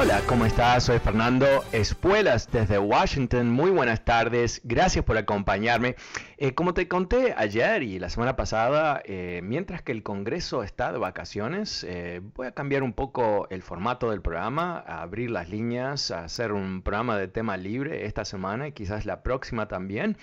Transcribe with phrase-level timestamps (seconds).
[0.00, 0.84] Hola, ¿cómo estás?
[0.84, 3.50] Soy Fernando Espuelas desde Washington.
[3.50, 4.60] Muy buenas tardes.
[4.62, 5.96] Gracias por acompañarme.
[6.36, 10.92] Eh, como te conté ayer y la semana pasada, eh, mientras que el Congreso está
[10.92, 15.48] de vacaciones, eh, voy a cambiar un poco el formato del programa, a abrir las
[15.48, 20.16] líneas, a hacer un programa de tema libre esta semana y quizás la próxima también.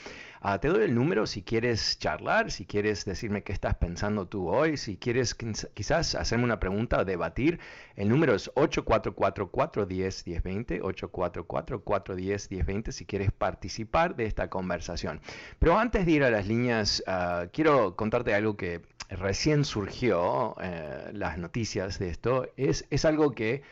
[0.47, 4.47] Ah, te doy el número si quieres charlar, si quieres decirme qué estás pensando tú
[4.47, 7.59] hoy, si quieres quizás hacerme una pregunta o debatir.
[7.95, 15.19] El número es 844-410-1020, 844-410-1020 si quieres participar de esta conversación.
[15.57, 21.09] Pero antes de ir a las líneas, ah, quiero contarte algo que recién surgió, eh,
[21.13, 22.47] las noticias de esto.
[22.55, 23.63] Es, es algo que,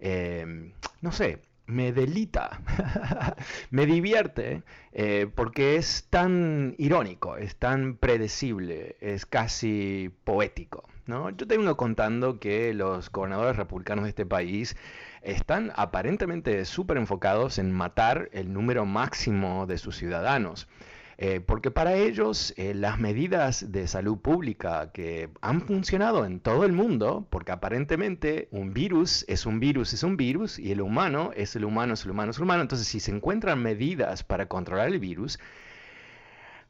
[0.00, 0.72] eh,
[1.02, 2.60] no sé, me delita,
[3.70, 10.88] me divierte, eh, porque es tan irónico, es tan predecible, es casi poético.
[11.06, 11.30] ¿no?
[11.30, 14.76] Yo tengo contando que los gobernadores republicanos de este país
[15.22, 20.68] están aparentemente súper enfocados en matar el número máximo de sus ciudadanos.
[21.18, 26.64] Eh, porque para ellos eh, las medidas de salud pública que han funcionado en todo
[26.64, 31.30] el mundo, porque aparentemente un virus es un virus, es un virus, y el humano
[31.36, 34.46] es el humano, es el humano, es el humano, entonces si se encuentran medidas para
[34.46, 35.38] controlar el virus,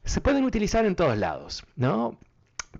[0.03, 2.19] se pueden utilizar en todos lados, ¿no?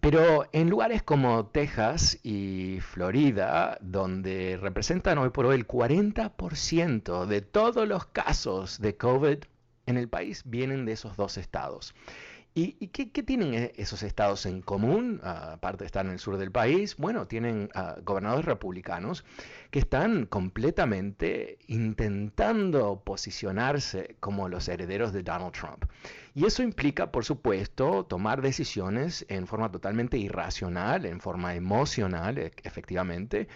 [0.01, 7.41] Pero en lugares como Texas y Florida, donde representan hoy por hoy el 40% de
[7.41, 9.37] todos los casos de COVID
[9.85, 11.93] en el país vienen de esos dos estados.
[12.55, 15.19] ¿Y, qué, tienen e-, esos estados en común?
[15.23, 19.25] Ah, aparte de estar en el sur del país, bueno, tienen ah, gobernadores republicanos
[19.71, 25.85] que están completamente intentando posicionarse como los herederos de Donald Trump.
[26.35, 32.51] Y eso implica, por supuesto, tomar decisiones en forma totalmente irracional, en forma emocional, e-,
[32.63, 33.47] efectivamente,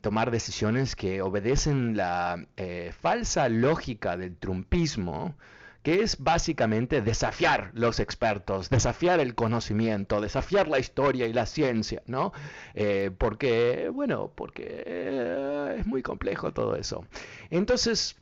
[0.00, 5.34] tomar decisiones que obedecen la eh, falsa lógica del trumpismo,
[5.82, 12.02] que es básicamente desafiar los expertos, desafiar el conocimiento, desafiar la historia y la ciencia,
[12.06, 12.32] ¿no?
[12.74, 17.04] Eh, porque, bueno, porque eh, es muy complejo todo eso.
[17.50, 18.16] Entonces,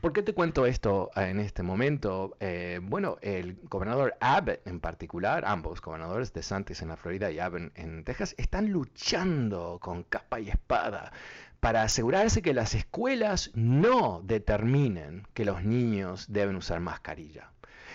[0.00, 2.36] ¿Por qué te cuento esto en este momento?
[2.40, 7.38] Eh, bueno, el gobernador Abbott en particular, ambos gobernadores de Santis en la Florida y
[7.38, 11.12] Abbott en Texas, están luchando con capa y espada
[11.60, 17.52] para asegurarse que las escuelas no determinen que los niños deben usar mascarilla.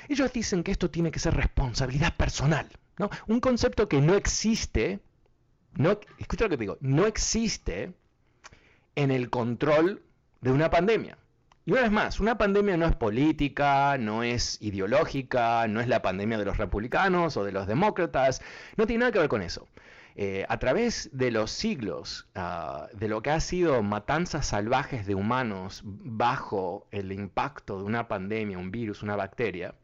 [0.08, 3.10] Ellos dicen que esto tiene que ser responsabilidad personal, ¿no?
[3.28, 5.02] Un concepto que no existe,
[5.74, 7.94] no, escucha lo que te digo, no existe
[8.96, 10.02] en el control
[10.40, 11.18] de una pandemia.
[11.68, 16.02] Y una vez más, una pandemia no es política, no es ideológica, no es la
[16.02, 18.42] pandemia de los republicanos o de los demócratas,
[18.78, 19.68] no tiene nada que ver con eso.
[20.16, 25.16] Eh, a través de los siglos, ah, de lo que ha sido matanzas salvajes de
[25.16, 29.76] humanos bajo el impacto de una pandemia, un virus, una bacteria,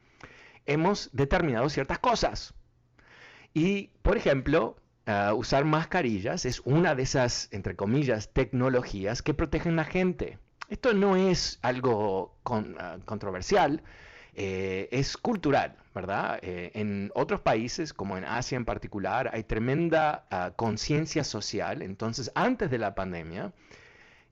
[0.66, 2.54] hemos determinado ciertas cosas.
[3.54, 9.74] Y, por ejemplo, ah, usar mascarillas es una de esas, entre comillas, tecnologías que protegen
[9.74, 10.40] a la gente.
[10.74, 13.84] Esto no es algo ah, controversial,
[14.34, 16.40] eh, es cultural, ¿verdad?
[16.42, 21.84] Eh, en otros países, como en Asia en particular, hay tremenda ah, conciencia social.
[21.84, 23.54] Entonces, antes de la pandemia,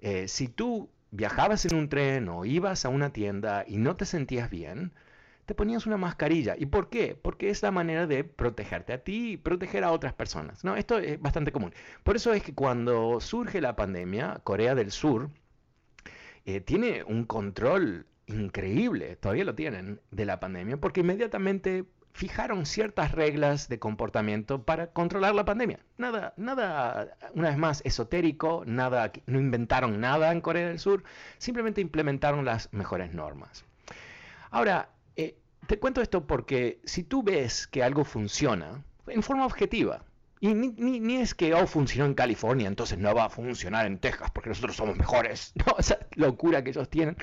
[0.02, 4.06] eh, si tú viajabas en un tren o ibas a una tienda y no te
[4.06, 4.94] sentías bien,
[5.46, 6.56] te ponías una mascarilla.
[6.58, 7.16] ¿Y por qué?
[7.22, 10.63] Porque es la manera de protegerte a ti y proteger a otras personas.
[10.63, 10.75] ¿no?
[10.75, 11.72] Esto es bastante común.
[12.03, 15.29] Por eso es que cuando surge la pandemia, Corea del Sur
[16.66, 23.69] tiene un control increíble, todavía lo tienen, de la pandemia, porque inmediatamente fijaron ciertas reglas
[23.69, 25.79] de comportamiento para controlar la pandemia.
[25.97, 31.03] Nada, nada, una vez más, esotérico, nada, no inventaron nada en Corea del Sur,
[31.38, 33.66] simplemente implementaron las mejores normas.
[34.49, 35.37] Ahora, eh,
[35.67, 40.03] te cuento esto porque si tú ves que algo funciona en forma objetiva,
[40.43, 44.32] y ni, es que oh, funcionó en California, entonces no va a funcionar en Texas
[44.34, 45.53] porque nosotros somos mejores.
[45.66, 47.16] No, esa locura que ellos tienen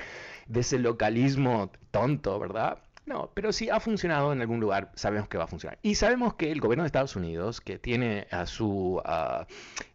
[0.47, 2.79] de ese localismo tonto, ¿verdad?
[3.09, 5.79] No, pero si ha funcionado en algún lugar, sabemos que va a funcionar.
[5.81, 9.01] Y sabemos que el gobierno de Estados Unidos, que tiene a su,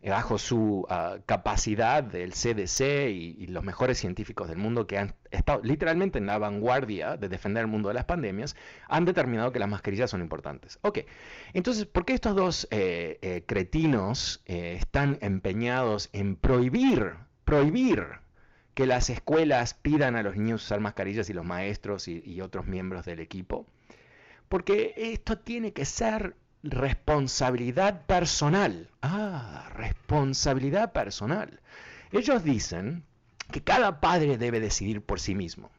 [0.02, 0.84] bajo su
[1.25, 6.38] capacidad del CDC y, los mejores científicos del mundo que han estado literalmente en la
[6.38, 8.56] vanguardia de defender el mundo de las pandemias,
[8.88, 10.81] han determinado que las mascarillas son importantes.
[10.82, 10.99] Ok,
[11.52, 17.12] entonces, ¿por qué estos dos eh, eh, cretinos están empeñados en prohibir,
[17.44, 18.24] prohibir
[18.75, 23.05] que las escuelas pidan a los niños usar mascarillas y los maestros y, otros miembros
[23.05, 23.67] del equipo.
[24.49, 28.91] Porque esto tiene que ser responsabilidad personal.
[29.03, 31.61] Ah, responsabilidad personal.
[32.11, 33.05] Ellos dicen
[33.53, 35.70] que cada padre debe decidir por sí mismo.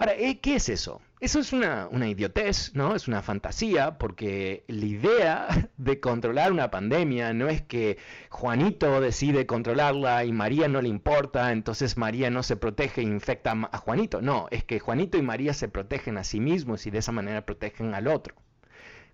[0.00, 0.40] Ahora, ¿eh?
[0.40, 1.02] ¿qué es eso?
[1.20, 2.94] Eso es una, una, idiotez, ¿no?
[2.94, 7.98] Es una fantasía, porque la idea de controlar una pandemia no es que
[8.30, 13.52] Juanito decide controlarla y María no le importa, entonces María no se protege e infecta
[13.70, 14.22] a Juanito.
[14.22, 17.44] No, es que Juanito y María se protegen a sí mismos y de esa manera
[17.44, 18.34] protegen al otro.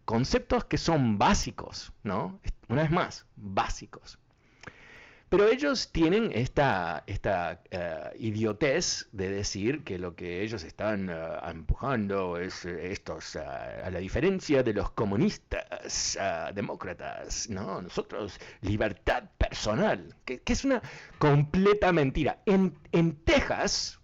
[0.04, 2.38] Conceptos que son básicos, ¿no?
[2.68, 4.20] Una vez más, básicos.
[5.28, 11.48] Pero ellos tienen esta, esta uh, idiotez de decir que lo que ellos están uh,
[11.50, 16.16] empujando es uh, estos, a la diferencia de los comunistas,
[16.54, 17.82] demócratas, ¿no?
[17.82, 20.80] Nosotros, libertad personal, que, que, es una
[21.18, 22.38] completa mentira.
[22.46, 23.98] En, en Texas,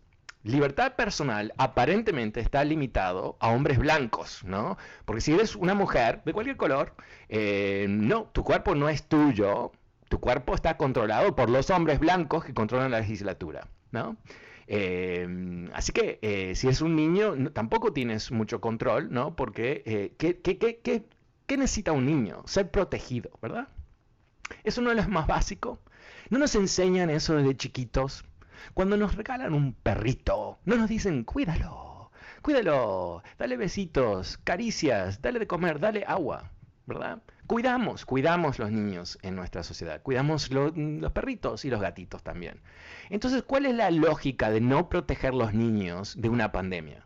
[0.45, 4.77] libertad personal aparentemente está limitado a hombres blancos, ¿no?
[5.05, 6.95] Porque si eres una mujer de cualquier color,
[7.29, 9.73] eh, no, tu cuerpo no es tuyo,
[10.13, 14.19] tu cuerpo está controlado por los hombres blancos que controlan la legislatura, ¿no?
[14.67, 19.35] Eh, así que eh, si es un niño, tampoco tienes mucho control, ¿no?
[19.35, 22.43] Porque eh, ¿qué, qué, necesita un niño?
[22.45, 23.69] Ser protegido, ¿verdad?
[24.65, 25.81] Eso no es lo más básico.
[26.29, 28.27] No nos enseñan eso desde chiquitos.
[28.75, 32.11] Cuando nos regalan un perrito, no nos dicen, cuídalo,
[32.43, 36.51] cuídalo, dale besitos, caricias, dale de comer, dale agua,
[36.87, 37.23] ¿verdad?
[37.47, 42.61] cuidamos, cuidamos los niños en nuestra sociedad, cuidamos los perritos y los gatitos también.
[43.11, 47.05] Entonces, ¿cuál es la lógica de no proteger los niños de una pandemia?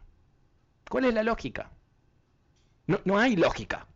[0.88, 1.70] ¿Cuál es la lógica?
[2.86, 3.86] No, no hay lógica.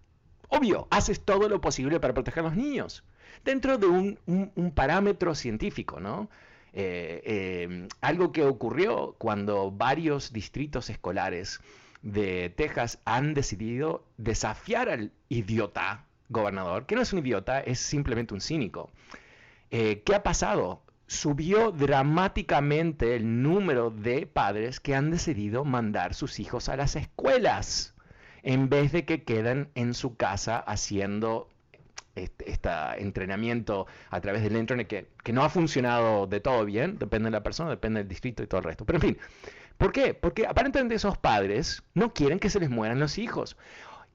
[0.49, 3.05] Obvio, haces todo lo posible para proteger a los niños,
[3.44, 6.29] dentro de un, parámetro científico, ¿no?
[6.73, 11.61] Eh, eh, algo que ocurrió cuando varios distritos escolares
[12.02, 18.35] de Texas han decidido desafiar al idiota gobernador, que no es un idiota, es simplemente
[18.35, 18.91] un cínico.
[19.70, 20.82] Eh, ¿Qué ha pasado?
[21.06, 27.94] Subió dramáticamente el número de padres que han decidido mandar sus hijos a las escuelas
[28.43, 31.49] en vez de que queden en su casa haciendo
[32.14, 32.44] este,
[32.99, 37.32] entrenamiento a través del internet que, que, no ha funcionado de todo bien, depende de
[37.32, 38.85] la persona, depende del distrito y todo el resto.
[38.85, 39.19] Pero en fin,
[39.81, 40.12] ¿por qué?
[40.12, 43.56] Porque aparentemente esos padres no quieren que se les mueran los hijos.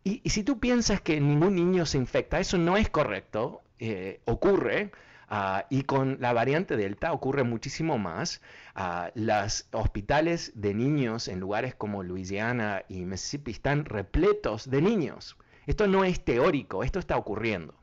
[0.03, 4.91] Y, si tú piensas que ningún niño se infecta, eso no es correcto, eh, ocurre.
[5.27, 8.41] Ah, y con la variante Delta ocurre muchísimo más.
[8.75, 15.35] Uh, los hospitales de niños en lugares como Louisiana y Mississippi están repletos de niños.
[15.65, 17.73] Esto no es teórico, esto está ocurriendo.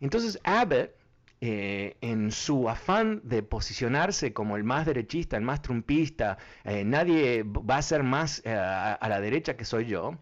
[0.00, 0.92] Entonces Abbott,
[1.40, 7.44] eh, en su afán de posicionarse como el más derechista, el más trumpista, eh, nadie
[7.44, 10.18] va a ser más a la derecha que soy yo,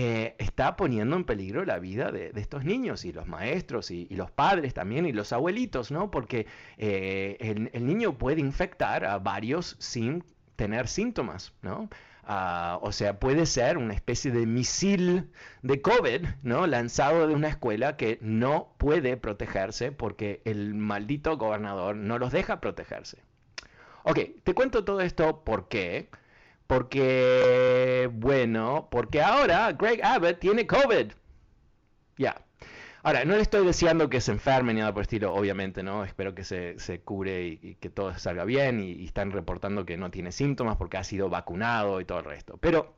[0.00, 4.30] eh, está poniendo en peligro la vida de, estos niños y los maestros y, los
[4.30, 6.10] padres también y los abuelitos, ¿no?
[6.10, 6.46] Porque
[6.76, 7.36] eh,
[7.72, 10.22] el, niño puede infectar a varios sin
[10.56, 11.88] tener síntomas, ¿no?
[12.30, 15.30] Ah, o sea, puede ser una especie de misil
[15.62, 16.66] de COVID, ¿no?
[16.66, 22.60] Lanzado de una escuela que no puede protegerse porque el maldito gobernador no los deja
[22.60, 23.18] protegerse.
[24.04, 26.10] Ok, te cuento todo esto porque
[26.68, 31.12] porque, bueno, porque ahora Greg Abbott tiene COVID.
[32.18, 32.36] Ya.
[33.08, 36.04] Ahora, no le estoy deseando que se enferme ni nada por el estilo, obviamente, ¿no?
[36.04, 39.96] Espero que se, se cure y, que todo salga bien y, y, están reportando que
[39.96, 42.58] no tiene síntomas porque ha sido vacunado y todo el resto.
[42.58, 42.92] Pero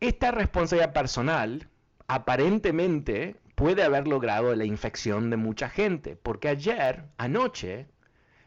[0.00, 1.68] esta responsabilidad personal
[2.08, 7.86] aparentemente puede haber logrado la infección de mucha gente, porque ayer, anoche,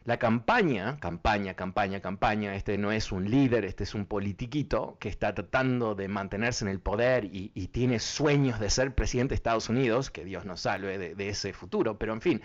[0.08, 5.10] la campaña, campaña, campaña, campaña, este no es un líder, este es un politiquito que
[5.10, 9.68] está tratando de mantenerse en el poder y, tiene sueños de ser presidente de Estados
[9.68, 12.40] Unidos, que Dios nos salve de, ese futuro, pero en fin,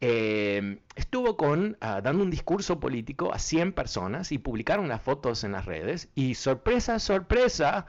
[0.00, 5.42] eh, estuvo con, ah, dando un discurso político a 100 personas y publicaron las fotos
[5.42, 7.86] en las redes y sorpresa, sorpresa,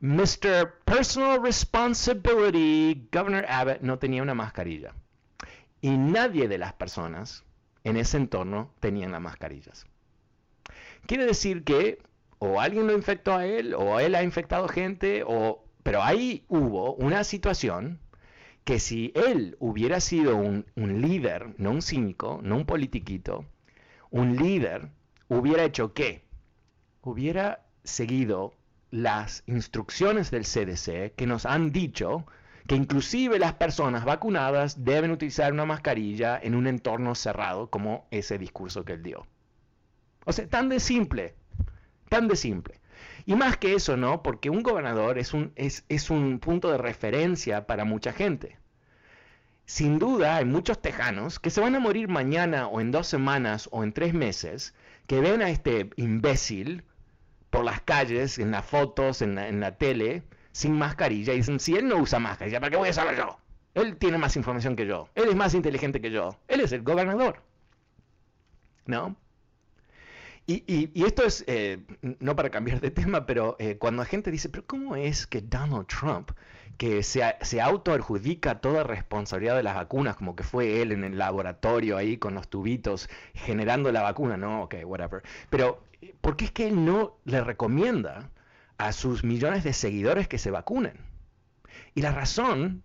[0.00, 0.80] Mr.
[0.84, 4.94] Personal Responsibility, Governor Abbott no tenía una mascarilla.
[5.80, 7.44] Y nadie de las personas
[7.84, 9.86] en ese entorno tenían las mascarillas.
[11.06, 11.98] Quiere decir que
[12.38, 15.64] o alguien lo infectó a él, o él ha infectado gente, o...
[15.82, 17.98] pero ahí hubo una situación
[18.64, 23.44] que si él hubiera sido un, un líder, no un cínico, no un politiquito,
[24.10, 24.90] un líder,
[25.28, 26.22] hubiera hecho qué?
[27.02, 28.52] Hubiera seguido
[28.90, 32.26] las instrucciones del CDC que nos han dicho
[32.68, 38.36] que inclusive las personas vacunadas deben utilizar una mascarilla en un entorno cerrado como ese
[38.36, 39.26] discurso que él dio.
[40.26, 41.34] O sea, tan de simple,
[42.10, 42.78] tan de simple.
[43.24, 44.22] Y más que eso, ¿no?
[44.22, 48.58] Porque un gobernador es un, es, es un punto de referencia para mucha gente.
[49.64, 53.70] Sin duda hay muchos tejanos que se van a morir mañana o en dos semanas
[53.72, 54.74] o en tres meses
[55.06, 56.84] que ven a este imbécil
[57.48, 60.22] por las calles, en las fotos, en la, en la tele,
[60.52, 61.32] sin mascarilla.
[61.32, 63.38] Y dicen, si él no usa mascarilla, ¿para qué voy a saber yo?
[63.74, 65.08] Él tiene más información que yo.
[65.14, 66.36] Él es más inteligente que yo.
[66.48, 67.42] Él es el gobernador.
[68.86, 69.16] ¿No?
[70.50, 74.48] Y, esto es, eh, no para cambiar de tema, pero eh, cuando la gente dice,
[74.48, 76.30] pero ¿cómo es que Donald Trump,
[76.78, 81.18] que se, se autoadjudica toda responsabilidad de las vacunas, como que fue él en el
[81.18, 85.22] laboratorio ahí con los tubitos generando la vacuna, no, ok, whatever.
[85.50, 85.82] Pero,
[86.22, 88.30] ¿por qué es que él no le recomienda
[88.78, 90.98] a sus millones de seguidores que se vacunen?
[91.94, 92.82] Y la razón,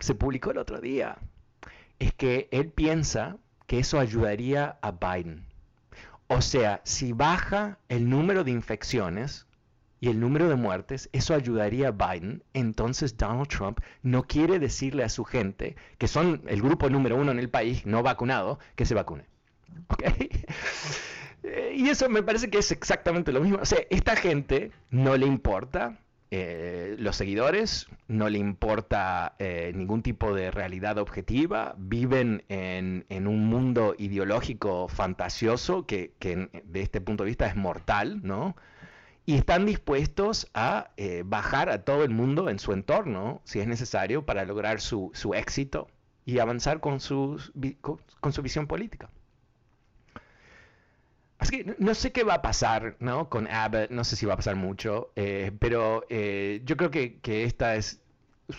[0.00, 1.18] se publicó el otro día,
[1.98, 3.36] es que él piensa
[3.66, 5.46] que eso ayudaría a Biden.
[6.28, 9.46] O sea, si baja el número de infecciones
[10.00, 12.42] y el número de muertes, eso ayudaría a Biden.
[12.52, 17.30] Entonces Donald Trump no quiere decirle a su gente, que son el grupo número uno
[17.30, 19.24] en el país no vacunado, que se vacune.
[20.02, 20.30] Eh,
[21.74, 23.58] y eso me parece que es exactamente lo mismo.
[23.60, 25.98] O sea, esta gente no le importa
[26.36, 33.46] eh, los seguidores, no le importa eh, ningún tipo de realidad objetiva, viven en, un
[33.46, 36.12] mundo ideológico fantasioso que,
[36.64, 38.56] de este punto de vista es mortal, ¿no?
[39.26, 43.68] Y están dispuestos a eh, bajar a todo el mundo en su entorno, si es
[43.68, 45.86] necesario, para lograr su, éxito
[46.24, 49.08] y avanzar con, con su visión política.
[51.44, 53.28] Así que no sé qué va a pasar ¿no?
[53.28, 57.20] con Abbott, no sé si va a pasar mucho, eh, pero eh, yo creo que,
[57.44, 58.00] esta es,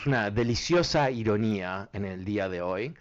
[0.05, 2.93] una deliciosa ironía en el día de hoy.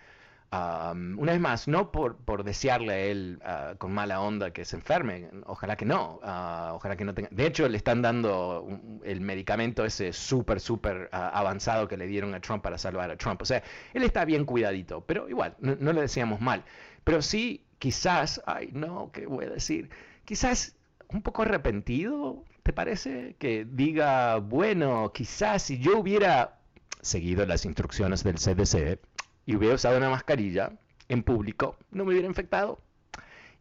[0.50, 5.28] una vez más, no por, desearle a él ah, con mala onda que se enferme,
[5.44, 7.28] ojalá que no, ah, ojalá que no tenga...
[7.30, 8.66] De hecho, le están dando
[9.04, 13.16] el medicamento ese súper, súper ah, avanzado que le dieron a Trump para salvar a
[13.18, 13.42] Trump.
[13.42, 13.62] O sea,
[13.92, 16.64] él está bien cuidadito, pero igual, no, no le deseamos mal.
[17.04, 19.90] Pero sí quizás, ay no, ¿qué voy a decir?
[20.24, 20.76] Quizás
[21.08, 23.36] un poco arrepentido, ¿te parece?
[23.38, 26.58] Que diga, bueno, quizás si yo hubiera
[27.02, 28.98] seguido las instrucciones del CDC
[29.46, 30.72] y hubiera usado una mascarilla
[31.08, 32.80] en público, no me hubiera infectado.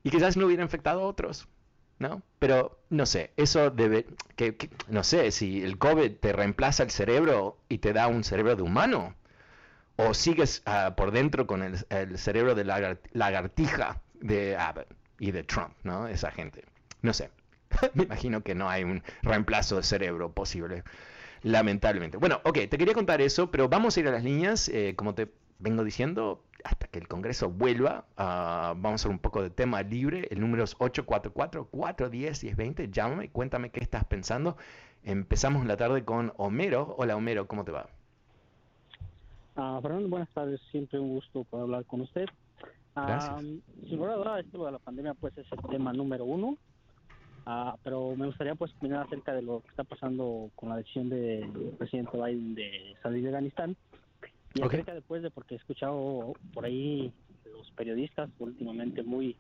[0.04, 1.48] Y quizás no hubiera infectado a otros,
[2.00, 2.22] ¿no?
[2.40, 4.58] Pero no sé, eso debe, que,
[4.88, 8.64] no sé, si el COVID te reemplaza el cerebro y te da un cerebro de
[8.64, 9.16] humano,
[9.96, 14.88] o sigues ah, por dentro con el, cerebro de la lagartija de Abbott
[15.20, 16.08] y de Trump, ¿no?
[16.08, 16.64] Esa gente.
[17.02, 17.30] No sé.
[17.94, 20.84] Me imagino que no hay un reemplazo de cerebro posible,
[21.42, 22.18] lamentablemente.
[22.18, 25.16] Bueno, ok, te quería contar eso, pero vamos a ir a las líneas, eh, como
[25.16, 28.06] te vengo diciendo, hasta que el Congreso vuelva.
[28.18, 30.28] Uh, vamos a hacer un poco de tema libre.
[30.32, 32.92] El número es 844-410-1020.
[32.92, 34.58] Llámame, cuéntame qué estás pensando.
[35.04, 36.96] Empezamos la tarde con Homero.
[36.98, 37.88] Hola Homero, ¿cómo te va?
[39.56, 40.60] Uh, Fernando, buenas tardes.
[40.72, 42.26] Siempre un gusto poder hablar con usted.
[42.96, 43.42] Gracias.
[43.88, 46.58] sin duda, esto de la pandemia pues es el tema número uno,
[47.46, 51.10] ah, pero me gustaría pues opinar acerca de lo que está pasando con la decisión
[51.10, 53.76] del presidente Biden de salir de Afganistán
[54.54, 57.12] y acerca después de porque he escuchado por ahí
[57.52, 59.36] los periodistas últimamente muy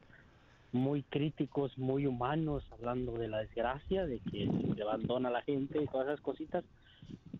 [0.71, 5.85] muy críticos, muy humanos, hablando de la desgracia, de que se abandona la gente y
[5.85, 6.63] todas esas cositas,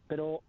[0.08, 0.44] pero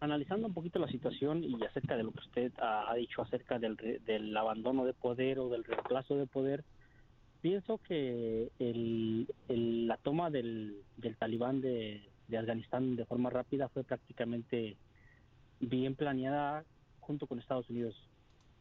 [0.00, 3.76] analizando un poquito la situación y acerca de lo que usted ha, dicho acerca del,
[4.04, 6.64] del abandono de poder o del reemplazo de poder,
[7.40, 9.28] pienso que el,
[9.86, 12.02] la toma del, del talibán de,
[12.36, 14.76] Afganistán de forma rápida fue prácticamente
[15.60, 16.64] bien planeada
[16.98, 17.94] junto con Estados Unidos.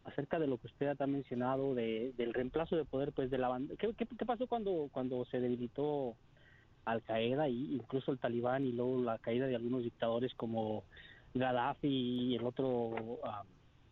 [0.04, 3.60] Acerca de lo que usted ha mencionado de, del reemplazo de poder, pues de la
[3.80, 6.15] ¿qué, pasó cuando cuando se debilitó
[6.86, 10.84] Al Qaeda y incluso el Talibán y luego la caída de algunos dictadores como
[11.36, 13.44] Gaddafi y el otro ah,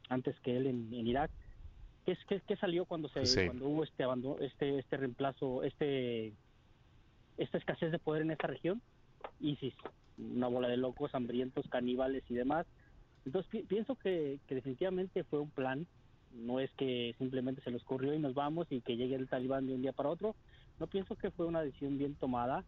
[0.09, 1.31] antes que él en, Irak.
[2.05, 6.33] ¿Qué, qué, qué salió cuando se cuando hubo este abandono, este este reemplazo, este
[7.38, 8.81] esta escasez de poder en esta región?
[9.39, 9.73] ISIS,
[10.17, 12.65] una bola de locos, hambrientos, caníbales y demás.
[13.25, 15.88] Entonces pienso que, que definitivamente fue un plan,
[16.33, 19.65] no es que simplemente se les ocurrió y nos vamos y que llegue el talibán
[19.67, 20.35] de un día para otro.
[20.79, 22.65] No pienso que fue una decisión bien tomada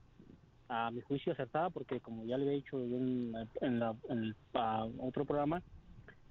[0.67, 4.35] a mi juicio acertada porque como ya le he dicho en, en, la, en
[4.99, 5.61] otro programa,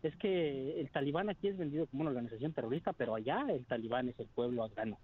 [0.02, 4.08] es que el talibán aquí es vendido como una organización terrorista, pero allá el talibán
[4.08, 4.98] es el pueblo afgano.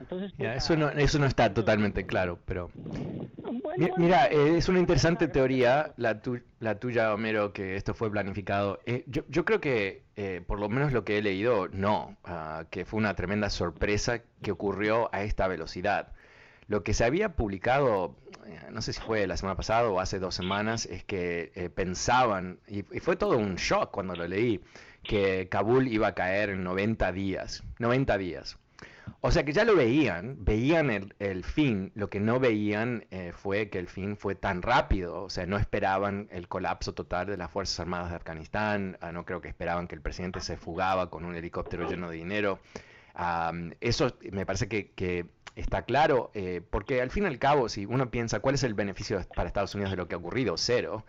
[0.00, 2.70] Entonces, pues, eso, no, eso no está totalmente claro, pero...
[3.96, 6.20] mira, eh, es una interesante teoría la,
[6.60, 8.78] la tuya, Homero, que esto fue planificado.
[8.86, 12.64] Eh, yo, yo, creo que, eh, por lo menos lo que he leído, no, ah,
[12.70, 16.12] que fue una tremenda sorpresa que ocurrió a esta velocidad.
[16.68, 18.14] Lo que se había publicado,
[18.70, 22.82] no sé si fue la semana pasada o hace dos semanas, es que pensaban, y,
[22.82, 24.60] fue todo un shock cuando lo leí,
[25.02, 27.62] que Kabul iba a caer en 90 días.
[27.78, 28.58] 90 días.
[29.20, 33.68] O sea que ya lo veían, veían el, fin, lo que no veían eh, fue
[33.68, 37.50] que el fin fue tan rápido, o sea, no esperaban el colapso total de las
[37.50, 41.24] Fuerzas Armadas de Afganistán, ah, no creo que esperaban que el presidente se fugaba con
[41.24, 42.60] un helicóptero lleno de dinero.
[43.80, 45.26] Eso me parece que
[45.58, 48.74] está claro, eh, porque al fin y al cabo, si uno piensa cuál es el
[48.74, 51.04] beneficio para Estados Unidos de lo que ha ocurrido, cero.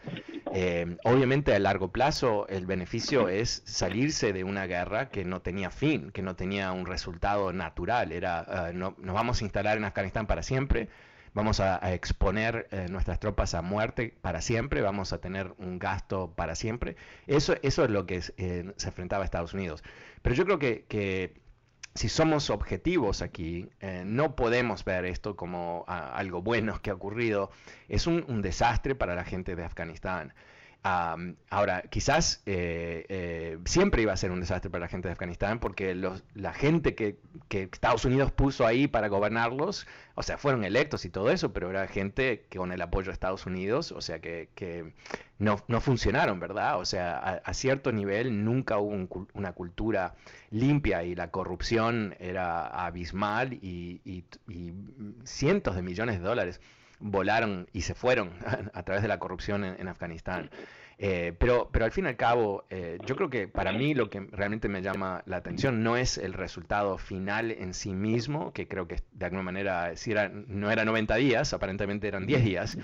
[0.51, 5.69] Eh, obviamente a largo plazo el beneficio es salirse de una guerra que no tenía
[5.69, 8.11] fin, que no tenía un resultado natural.
[8.11, 10.89] Era, uh, no, nos vamos a instalar en Afganistán para siempre,
[11.35, 16.33] vamos a, exponer eh, nuestras tropas a muerte para siempre, vamos a tener un gasto
[16.35, 16.95] para siempre.
[17.27, 19.83] Eso, eso es lo que se enfrentaba a Estados Unidos.
[20.23, 21.48] Pero yo creo que
[21.95, 26.93] si somos objetivos aquí, eh, no podemos ver esto como ah, algo bueno que ha
[26.93, 27.51] ocurrido.
[27.87, 30.33] Es un, desastre para la gente de Afganistán
[30.83, 35.59] ahora, quizás eh, eh, siempre iba a ser un desastre para la gente de Afganistán
[35.59, 37.17] porque la gente que,
[37.49, 41.87] Estados Unidos puso ahí para gobernarlos, o sea, fueron electos y todo eso, pero era
[41.87, 44.93] gente que con el apoyo de Estados Unidos, o sea, que,
[45.37, 46.79] no, funcionaron, ¿verdad?
[46.79, 50.15] O sea, a, cierto nivel nunca hubo una cultura
[50.49, 54.23] limpia y la corrupción era abismal y,
[55.23, 56.61] cientos de millones de dólares
[56.99, 58.31] volaron y se fueron
[58.73, 60.49] a, través de la corrupción en, Afganistán.
[61.01, 64.09] Eh, pero, pero al fin y al cabo, eh, yo creo que para mí lo
[64.09, 68.67] que realmente me llama la atención no es el resultado final en sí mismo, que
[68.67, 69.93] creo que de alguna manera
[70.47, 72.77] no era 90 días, aparentemente eran 10 días,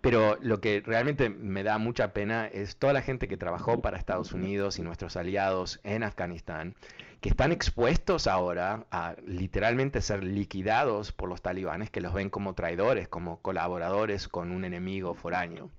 [0.00, 3.98] pero lo que realmente me da mucha pena es toda la gente que trabajó para
[3.98, 6.76] Estados Unidos y nuestros aliados en Afganistán,
[7.20, 12.54] que están expuestos ahora a literalmente ser liquidados por los talibanes, que los ven como
[12.54, 15.70] traidores, como colaboradores con un enemigo foráneo.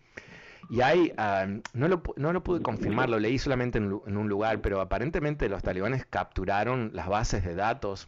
[0.69, 4.62] Y hay, ah, no, lo, no, lo, pude confirmar, lo leí solamente en, un lugar,
[4.62, 8.08] pero aparentemente los talibanes capturaron las bases de datos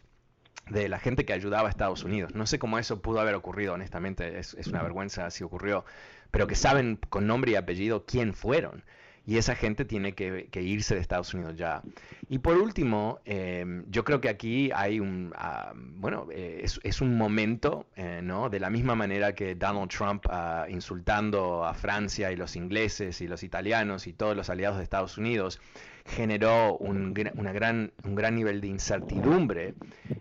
[0.68, 2.34] de la gente que ayudaba a Estados Unidos.
[2.34, 5.84] No sé cómo eso pudo haber ocurrido, honestamente, es, es una vergüenza si ocurrió,
[6.30, 8.84] pero que saben con nombre y apellido quién fueron
[9.24, 11.82] y esa gente tiene que, irse de Estados Unidos ya.
[12.28, 17.16] Y por último, em, yo creo que aquí hay un, ah, bueno, eh, es, un
[17.16, 18.50] momento, eh, ¿no?
[18.50, 23.28] De la misma manera que Donald Trump ah, insultando a Francia y los ingleses y
[23.28, 25.60] los italianos y todos los aliados de Estados Unidos
[26.04, 29.74] generó un, una gran, un gran nivel de incertidumbre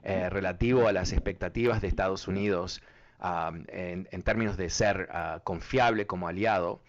[0.04, 2.84] eh, relativo a las expectativas de Estados Unidos
[3.20, 5.10] ah, en, en, términos de ser
[5.44, 6.82] confiable como aliado.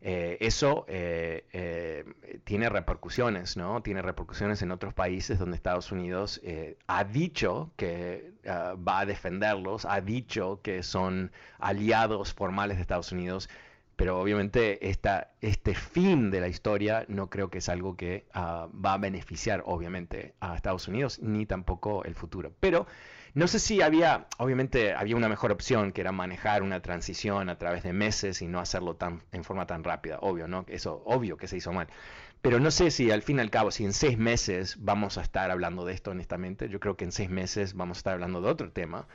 [0.00, 2.04] Eh, eso eh, eh,
[2.44, 3.82] tiene repercusiones, ¿no?
[3.82, 6.40] Tiene repercusiones en otros países donde Estados Unidos
[6.86, 13.48] ha dicho que va a defenderlos, ha dicho que son aliados formales de Estados Unidos,
[13.96, 18.94] pero obviamente este fin de la historia no creo que es algo que ah, va
[18.94, 22.52] a beneficiar, obviamente, a Estados Unidos, ni tampoco el futuro.
[22.60, 22.86] Pero
[23.34, 27.58] no sé si había, obviamente había una mejor opción que era manejar una transición a
[27.58, 30.64] través de meses y no hacerlo tan, en forma tan rápida, obvio, ¿no?
[30.68, 31.88] Eso, obvio que se hizo mal.
[32.42, 35.22] Pero no sé si al fin y al cabo, si en seis meses vamos a
[35.22, 38.40] estar hablando de esto honestamente, yo creo que en seis meses vamos a estar hablando
[38.40, 39.06] de otro tema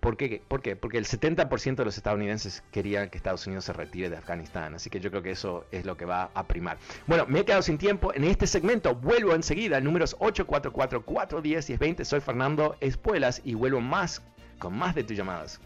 [0.00, 0.42] ¿por, qué?
[0.46, 4.74] Porque el 70% de los estadounidenses querían que Estados Unidos se retire de Afganistán.
[4.74, 6.76] Así que yo creo que eso es lo que va a primar.
[7.06, 8.12] Bueno, me he quedado sin tiempo.
[8.14, 9.80] En este segmento vuelvo enseguida.
[9.80, 12.04] Números 844 410 1020.
[12.04, 14.22] Soy Fernando Espuelas y vuelvo más
[14.58, 15.60] con más de tus llamadas.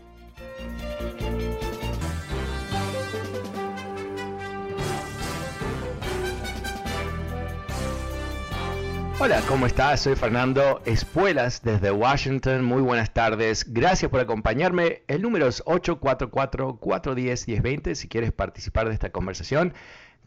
[9.20, 10.02] Hola, ¿cómo estás?
[10.02, 12.64] Soy Fernando Espuelas desde Washington.
[12.64, 13.74] Muy buenas tardes.
[13.74, 15.02] Gracias por acompañarme.
[15.08, 19.74] El número es 844-410-1020 si quieres participar de esta conversación.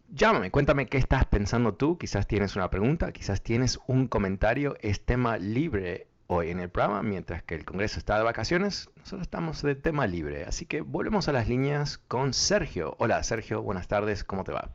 [0.09, 1.97] Llámame, cuéntame qué estás pensando tú.
[1.97, 4.75] Quizás tienes una pregunta, quizás tienes un comentario.
[4.81, 8.89] Es tema libre hoy en el programa, mientras que el Congreso está de vacaciones.
[8.97, 10.43] Nosotros estamos de tema libre.
[10.43, 12.97] Así que volvemos a las líneas con Sergio.
[12.99, 13.61] Hola, Sergio.
[13.61, 14.25] Buenas tardes.
[14.25, 14.71] ¿Cómo te va?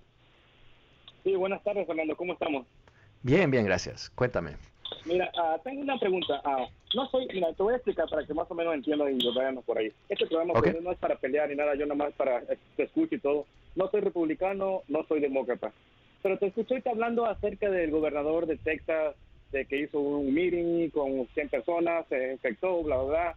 [1.22, 2.16] Sí, buenas tardes, Fernando.
[2.16, 2.66] ¿Cómo estamos?
[3.26, 4.08] Bien, bien, gracias.
[4.10, 4.52] Cuéntame.
[5.04, 6.40] Mira, uh, tengo una pregunta.
[6.44, 9.34] Uh, no soy, mira, te voy a explicar para que más o menos entiendan y
[9.34, 9.92] vayamos por ahí.
[10.08, 12.42] Este programa pues, no es para pelear ni nada, yo nada más para
[12.76, 13.46] te escucho y todo.
[13.74, 15.72] No soy republicano, no soy demócrata.
[16.22, 19.16] Pero te escuché hablando acerca del gobernador de Texas,
[19.50, 23.36] de que hizo un meeting con 100 personas, se infectó, bla, bla, bla.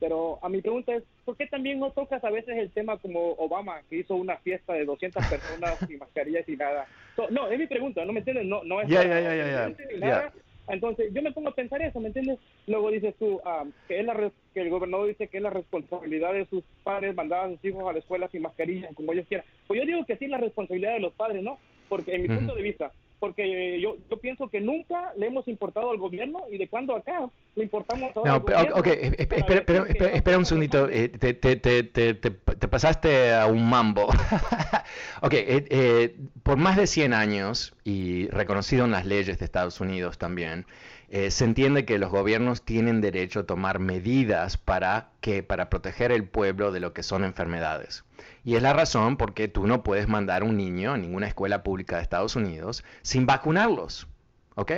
[0.00, 3.32] Pero a mi pregunta es, ¿por qué también no tocas a veces el tema como
[3.32, 6.86] Obama, que hizo una fiesta de 200 personas sin mascarillas y nada?
[7.30, 8.46] no, es mi pregunta, ¿no me entiendes?
[8.46, 8.88] No, no es...
[8.88, 10.32] Ya, ya, ya, ya.
[10.68, 12.38] Entonces, yo me pongo a pensar eso, ¿me entiendes?
[12.66, 16.34] Luego dices tú ah, que, es la, que el gobernador dice que es la responsabilidad
[16.34, 19.46] de sus padres mandar a sus hijos a la escuela sin mascarilla, como ellos quieran.
[19.66, 21.58] Pues yo digo que sí es la responsabilidad de los padres, ¿no?
[21.88, 25.90] Porque en mi punto de vista, porque yo, yo pienso que nunca le hemos importado
[25.90, 28.76] al gobierno y de cuando acá le importamos no, al gobierno.
[28.76, 32.30] Ok, espera, espera, un segundito, eh, te, te, te, te,
[32.68, 34.06] pasaste a un mambo.
[35.22, 39.80] ok, eh, eh, por más de 100 años y reconocido en las leyes de Estados
[39.80, 40.66] Unidos también,
[41.10, 46.12] eh, se entiende que los gobiernos tienen derecho a tomar medidas para, que, para proteger
[46.12, 48.04] el pueblo de lo que son enfermedades.
[48.44, 51.62] Y es la razón por qué tú no puedes mandar un niño a ninguna escuela
[51.62, 54.06] pública de Estados Unidos sin vacunarlos.
[54.54, 54.72] ¿Ok?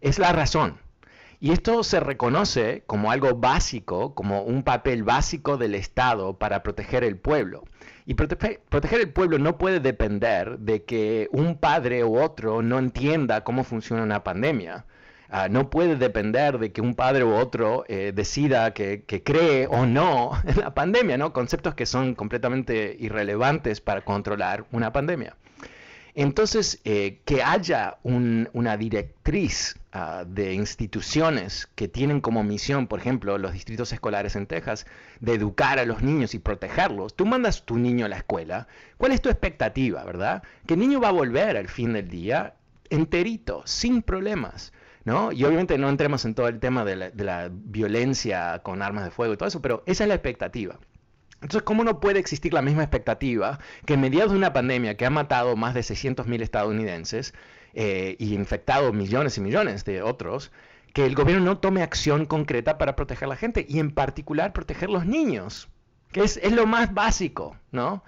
[0.00, 0.78] Es la razón.
[1.42, 7.02] Y esto se reconoce como algo básico, como un papel básico del Estado para proteger
[7.04, 7.64] el pueblo.
[8.04, 13.44] Y proteger el pueblo no puede depender de que un padre u otro no entienda
[13.44, 14.84] cómo funciona una pandemia.
[15.32, 19.86] Ah, no puede depender de que un padre u otro eh, decida que, cree o
[19.86, 21.32] no en la pandemia, ¿no?
[21.32, 25.36] Conceptos que son completamente irrelevantes para controlar una pandemia.
[26.16, 33.38] Entonces, eh, que haya una directriz ah, de instituciones que tienen como misión, por ejemplo,
[33.38, 34.84] los distritos escolares en Texas,
[35.20, 37.14] de educar a los niños y protegerlos.
[37.14, 38.66] Tú mandas tu niño a la escuela,
[38.98, 40.42] ¿cuál es tu expectativa, verdad?
[40.66, 42.54] Que el niño va a volver al fin del día
[42.90, 44.72] enterito, sin problemas.
[45.10, 45.32] ¿No?
[45.32, 49.34] Y obviamente no entremos en todo el tema de la, violencia con armas de fuego
[49.34, 50.78] y todo eso, pero esa es la expectativa.
[51.42, 55.06] Entonces, ¿cómo no puede existir la misma expectativa que en mediados de una pandemia que
[55.06, 57.34] ha matado más de 600.000 estadounidenses
[57.74, 60.52] eh, y infectado millones y millones de otros,
[60.94, 64.52] que el gobierno no tome acción concreta para proteger a la gente y en particular
[64.52, 65.68] proteger los niños,
[66.12, 68.04] que es, lo más básico, ¿no?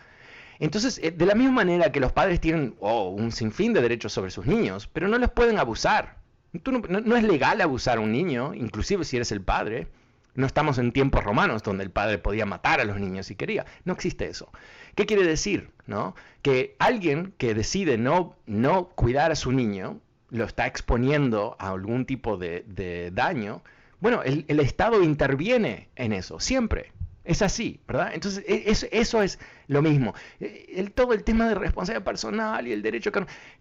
[0.61, 4.12] Entonces, eh, de la misma manera que los padres tienen oh, un sinfín de derechos
[4.12, 6.22] sobre sus niños, pero no los pueden abusar,
[6.53, 9.88] no, es legal abusar a un niño, inclusive si eres el padre.
[10.35, 13.67] No estamos en tiempos romanos donde el padre podía matar a los niños si quería.
[13.85, 14.51] No existe eso.
[14.95, 15.71] ¿Qué quiere decir?
[15.87, 16.15] ¿no?
[16.41, 22.07] Que alguien que decide no, no cuidar a su niño, lo está exponiendo a algún
[22.07, 23.62] tipo de, daño,
[24.01, 26.93] bueno, el, el Estado interviene en eso, siempre.
[27.25, 28.11] Es así, ¿verdad?
[28.15, 30.15] Entonces, e, eso es lo mismo.
[30.41, 33.13] E, el, todo el tema de responsabilidad personal y el derecho...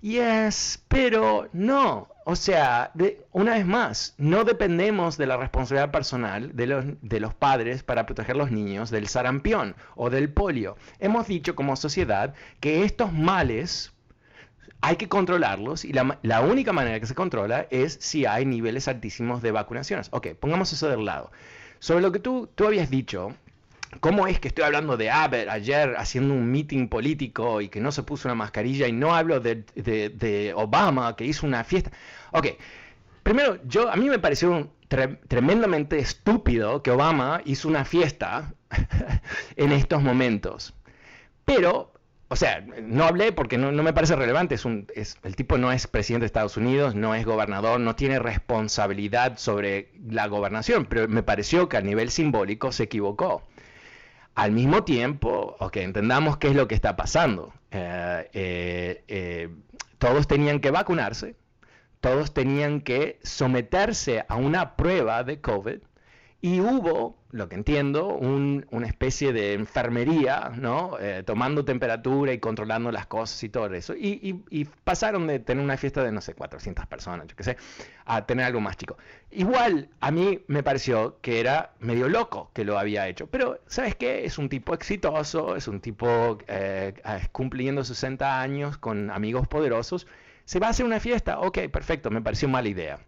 [0.02, 2.08] Yes, pero no.
[2.26, 2.92] O sea,
[3.32, 8.06] una vez más, no dependemos de la responsabilidad personal de los, de los padres para
[8.06, 10.78] proteger a los niños del sarampión o del polio.
[11.00, 13.92] Hemos dicho como sociedad que estos males
[14.82, 18.88] hay que controlarlos y la, la, única manera que se controla es si hay niveles
[18.88, 20.10] altísimos de vacunaciones.
[20.12, 21.32] Ok, pongamos eso del lado.
[21.80, 23.36] Sobre lo que tú, tú habías dicho,
[24.00, 27.92] ¿Cómo es que estoy hablando de Abbott ayer haciendo un meeting político y que no
[27.92, 31.92] se puso una mascarilla y no hablo de, Obama que hizo una fiesta?
[32.32, 32.48] Ok,
[33.24, 34.72] primero, yo, a mí me pareció
[35.28, 38.54] tremendamente estúpido que Obama hizo una fiesta
[39.58, 40.74] en estos momentos.
[41.44, 41.92] Pero,
[42.30, 44.56] o sea, no hablé porque no, me parece relevante.
[44.56, 47.96] Es un, es, el tipo no es presidente de Estados Unidos, no es gobernador, no
[47.96, 53.44] tiene responsabilidad sobre la gobernación, pero me pareció que a nivel simbólico se equivocó.
[54.36, 57.54] Al mismo tiempo, ok, entendamos qué es lo que está pasando.
[57.72, 59.50] Eh, eh, eh,
[59.98, 61.36] todos tenían que vacunarse,
[62.00, 65.80] todos tenían que someterse a una prueba de COVID
[66.44, 70.98] y hubo, lo que entiendo, una especie de enfermería, ¿no?
[71.00, 73.94] Eh, tomando temperatura y controlando las cosas y todo eso.
[73.96, 77.58] Y, pasaron de tener una fiesta de, no sé, 400 personas, yo qué sé,
[78.06, 78.98] a tener algo más chico.
[79.30, 83.28] Igual, a mí me pareció que era medio loco que lo había hecho.
[83.28, 84.26] Pero, ¿sabes qué?
[84.26, 86.94] Es un tipo exitoso, es un tipo eh,
[87.32, 90.08] cumpliendo 60 años con amigos poderosos.
[90.46, 93.00] Se va a hacer una fiesta, ok, perfecto, me pareció mala idea.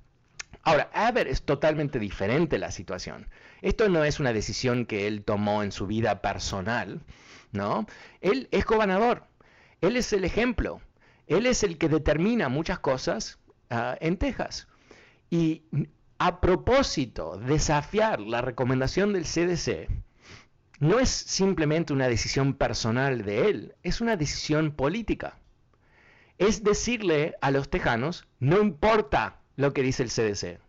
[0.64, 3.28] Ahora, Abbott es totalmente diferente la situación.
[3.62, 7.02] Esto no es una decisión que él tomó en su vida personal,
[7.52, 7.86] ¿no?
[8.22, 9.28] Él es gobernador,
[9.82, 10.82] él es el ejemplo,
[11.28, 14.68] él es el que determina muchas cosas ah, en Texas.
[15.30, 15.64] Y
[16.18, 19.90] a propósito, desafiar la recomendación del CDC
[20.80, 25.40] no es simplemente una decisión personal de él, es una decisión política.
[26.38, 30.60] Es decirle a los tejanos, no importa lo que dice el CDC.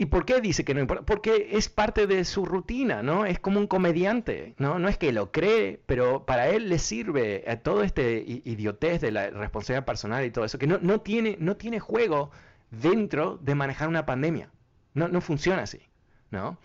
[0.00, 1.04] ¿Y por qué dice que no importa?
[1.04, 3.26] Porque es parte de su rutina, ¿no?
[3.26, 4.78] Es como un comediante, ¿no?
[4.78, 9.10] No es que lo cree, pero para él le sirve a todo este idiotez de
[9.10, 12.30] la responsabilidad personal y todo eso, que no, no, tiene, no tiene juego
[12.70, 14.50] dentro de manejar una pandemia.
[14.94, 15.80] No, no funciona así,
[16.30, 16.58] ¿no?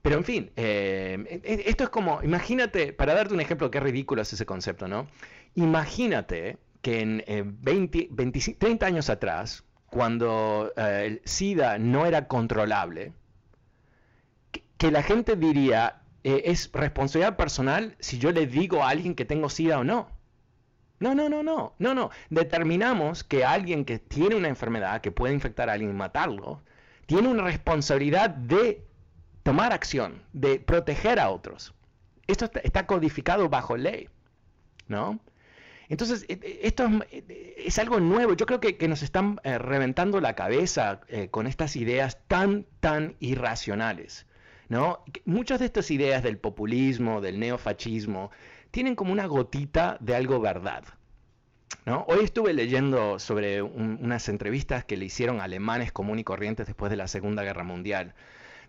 [0.00, 3.80] Pero en fin, eh, e, e, esto es como, imagínate, para darte un ejemplo, qué
[3.80, 5.06] ridículo es ese concepto, ¿no?
[5.54, 7.22] Imagínate que en
[7.62, 8.10] 20,
[8.58, 13.12] 30 años atrás, cuando eh, el SIDA no era controlable,
[14.78, 19.24] que, la gente diría, eh, es responsabilidad personal si yo le digo a alguien que
[19.24, 20.08] tengo SIDA o no.
[21.00, 22.10] No, no, no, no, no, no.
[22.28, 26.62] Determinamos que alguien que tiene una enfermedad que puede infectar a alguien y matarlo,
[27.06, 28.86] tiene una responsabilidad de
[29.42, 31.74] tomar acción, de proteger a otros.
[32.26, 34.08] Esto está codificado bajo ley,
[34.86, 35.18] ¿no?
[35.90, 38.34] Entonces, e, e, esto es, algo nuevo.
[38.34, 43.16] Yo creo que, nos están eh, reventando la cabeza eh, con estas ideas tan, tan
[43.18, 44.26] irracionales.
[44.68, 45.04] ¿no?
[45.24, 48.30] Muchas de estas ideas del populismo, del neofascismo,
[48.70, 50.84] tienen como una gotita de algo verdad.
[51.86, 52.04] ¿no?
[52.08, 56.96] Hoy estuve leyendo sobre unas entrevistas que le hicieron alemanes comunes y corrientes después de
[56.96, 58.14] la Segunda Guerra Mundial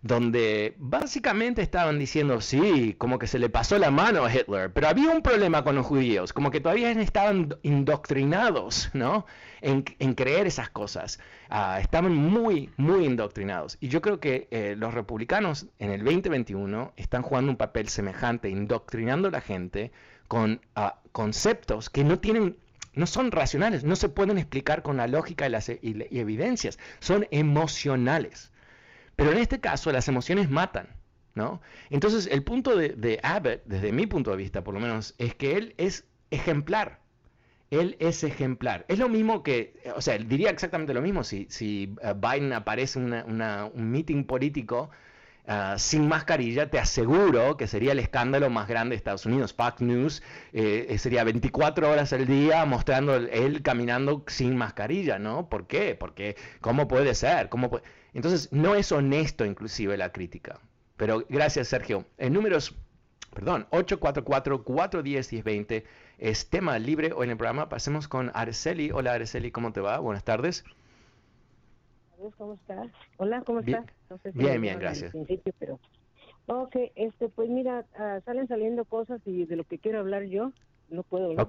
[0.02, 4.88] donde básicamente estaban diciendo, sí, como que se le pasó la mano a Hitler, pero
[4.88, 9.26] había un problema con los judíos, como que todavía estaban indoctrinados, ¿no?
[9.62, 11.20] En, creer esas cosas.
[11.50, 13.78] Ah, estaban muy, muy indoctrinados.
[13.80, 18.50] Y yo creo que eh, los republicanos en el 2021 están jugando un papel semejante,
[18.50, 19.92] indoctrinando a la gente
[20.28, 22.58] con ah, conceptos que no tienen
[22.94, 25.80] no son racionales, no se pueden explicar con la lógica y las y
[26.12, 28.51] evidencias, son emocionales.
[29.15, 30.88] Pero en este caso las emociones matan,
[31.36, 31.62] ¿no?
[31.89, 35.58] Entonces el punto de, Abbott, desde mi punto de vista por lo menos, es que
[35.58, 37.00] él es ejemplar.
[37.69, 38.86] Él es ejemplar.
[38.89, 43.00] Es lo mismo que, o sea, diría exactamente lo mismo si, si uh, Biden aparece
[43.00, 44.89] en un meeting político
[45.47, 49.54] uh, sin mascarilla, te aseguro que sería el escándalo más grande de Estados Unidos.
[49.54, 50.21] Fox News
[50.52, 55.47] eh, sería 24 horas al día mostrando él caminando sin mascarilla, ¿no?
[55.47, 55.95] ¿Por qué?
[55.95, 57.47] Porque, ¿cómo puede ser?
[57.47, 57.84] ¿Cómo puede?
[58.13, 60.60] Entonces, no es honesto inclusive la crítica.
[60.97, 62.06] Pero gracias, Sergio.
[62.17, 62.76] En números,
[63.34, 65.84] perdón, 844-410-1020
[66.19, 67.69] es tema libre hoy en el programa.
[67.69, 68.91] Pasemos con Araceli.
[68.91, 69.97] Hola, Araceli, ¿cómo te va?
[70.00, 70.63] Buenas tardes.
[72.38, 72.88] ¿Cómo estás?
[73.17, 73.84] Hola, ¿cómo estás?
[74.34, 75.12] bien, bien, gracias.
[75.58, 75.80] pero...
[76.47, 80.52] Ok, este, pues mira, uh, salen saliendo cosas y de lo que quiero hablar yo,
[80.89, 81.47] no puedo hablar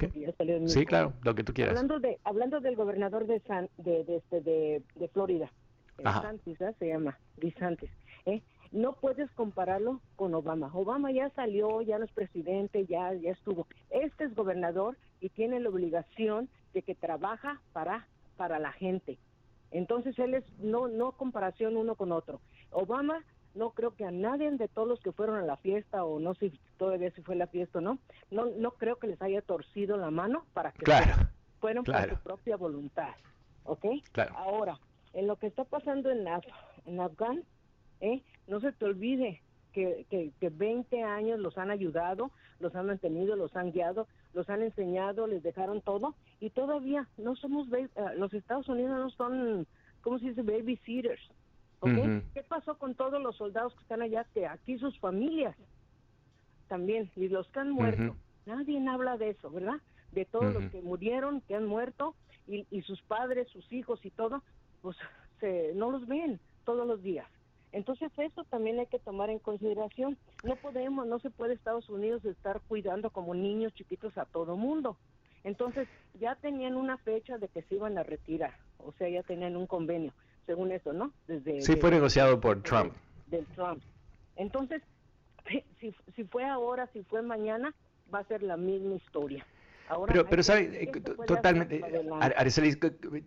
[0.67, 1.73] Sí, claro, lo que tú quieras.
[1.73, 5.51] Hablando, de, hablando del gobernador de, San, de, de, este, de, de Florida,
[5.99, 7.91] DeSantis, se llama DeSantis.
[8.27, 8.43] ¿eh?
[8.71, 10.71] No puedes compararlo con Obama.
[10.73, 13.67] Obama ya salió, ya no es presidente, ya, ya estuvo.
[13.91, 19.19] Este es gobernador y tiene la obligación de que trabaja para, para la gente.
[19.71, 22.41] Entonces él es no, no comparación uno con otro.
[22.71, 23.23] Obama
[23.55, 26.35] no creo que a nadie de todos los que fueron a la fiesta o no
[26.35, 27.99] sé si todavía si fue la fiesta o no,
[28.31, 30.85] no, no creo que les haya torcido la mano para que
[31.61, 33.15] fueron por su propia voluntad.
[33.65, 33.85] ¿Ok?
[34.35, 34.79] Ahora,
[35.15, 36.27] en lo que está pasando en,
[36.87, 37.43] en Afgan,
[38.01, 38.23] ¿eh?
[38.47, 43.37] no se te olvide que, que, que 20 años los han ayudado, los han mantenido,
[43.37, 48.33] los han guiado, los han enseñado, les dejaron todo y todavía no somos, uh, los
[48.35, 49.67] Estados Unidos no son,
[50.03, 50.43] ¿cómo se dice?
[50.43, 51.23] Babysitters.
[51.81, 52.23] ¿okay?
[52.35, 54.27] ¿Qué pasó con todos los soldados que están allá?
[54.33, 55.57] Que aquí sus familias
[56.69, 58.17] también, y los que han muerto.
[58.47, 59.77] Nadie habla de eso, ¿verdad?
[60.13, 62.15] De todos los que murieron, que han muerto,
[62.47, 64.43] y, y sus padres, sus hijos y todo,
[64.83, 64.97] pues
[65.41, 67.27] se, no los ven todos los días.
[67.73, 70.19] Entonces eso también hay que tomar en consideración.
[70.45, 74.99] No podemos, no se puede Estados Unidos estar cuidando como niños chiquitos a todo mundo.
[75.43, 75.89] Entonces
[76.21, 79.67] ya tenían una fecha de que se iban a retirar, o sea, ya tenían un
[79.67, 80.13] convenio,
[80.47, 81.13] según eso, ¿no?
[81.27, 82.93] Desde sí, fue negociado por Trump.
[83.27, 83.83] Del Trump.
[84.37, 84.83] Entonces,
[85.81, 87.75] si, si fue ahora, si fue mañana,
[88.15, 89.45] va a ser la misma historia
[90.07, 90.71] pero, pero ¿sabes?
[90.73, 90.91] Eh,
[91.27, 91.83] totalmente,
[92.21, 92.79] Araceli,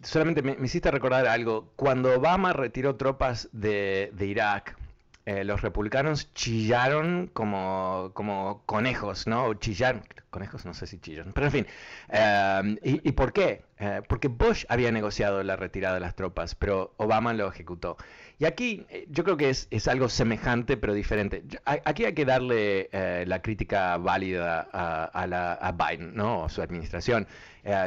[0.02, 1.72] solamente me, hiciste recordar algo.
[1.76, 4.78] Cuando Obama retiró tropas de, de Irak,
[5.26, 9.46] eh, los republicanos chillaron como, como conejos, ¿no?
[9.46, 11.68] O chillaron, conejos, no sé si chillan, pero en fin.
[12.10, 13.64] Em, y, por qué?
[13.80, 17.98] Eh, porque Bush había negociado la retirada de las tropas, pero Obama lo ejecutó.
[18.38, 21.44] Y aquí eh, yo creo que es, es algo semejante pero diferente.
[21.66, 22.90] Aquí hay que darle
[23.26, 26.44] la crítica válida a, la, a, Biden, ¿no?
[26.44, 27.28] O su administración,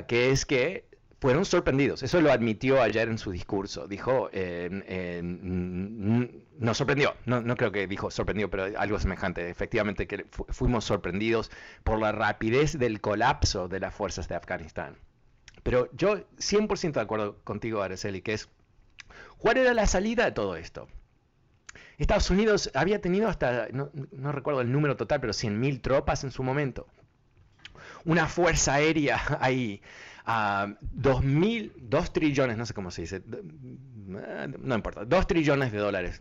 [0.09, 0.88] que es que
[1.21, 2.03] fueron sorprendidos.
[2.03, 3.89] Eso lo admitió ayer en su discurso.
[3.89, 4.31] Dijo,
[5.23, 9.49] nos sorprendió, no, no, creo que dijo sorprendió, pero algo semejante.
[9.51, 11.51] Efectivamente que fuimos sorprendidos
[11.85, 14.97] por la rapidez del colapso de las fuerzas de Afganistán.
[15.63, 18.49] Pero yo 100% de acuerdo contigo, Araceli, que es
[19.39, 20.89] ¿Cuál era la salida de todo esto?
[21.97, 26.31] Estados Unidos había tenido hasta, no, no recuerdo el número total, pero 100.000 tropas en
[26.31, 26.87] su momento.
[28.05, 29.83] Una fuerza aérea ahí.
[30.81, 36.21] Dos mil, dos trillones, no sé cómo se dice, no importa, dos trillones de dólares,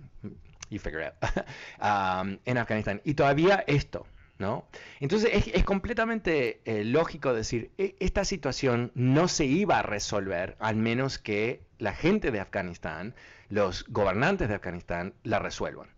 [0.69, 3.01] you figure out, en Afganistán.
[3.03, 4.07] Y todavía esto,
[4.39, 4.65] ¿no?
[5.01, 10.77] Entonces es, completamente eh, lógico decir, e, esta situación no se iba a resolver al
[10.77, 13.13] menos que la gente de Afganistán,
[13.49, 15.89] los gobernantes de Afganistán, la resuelvan.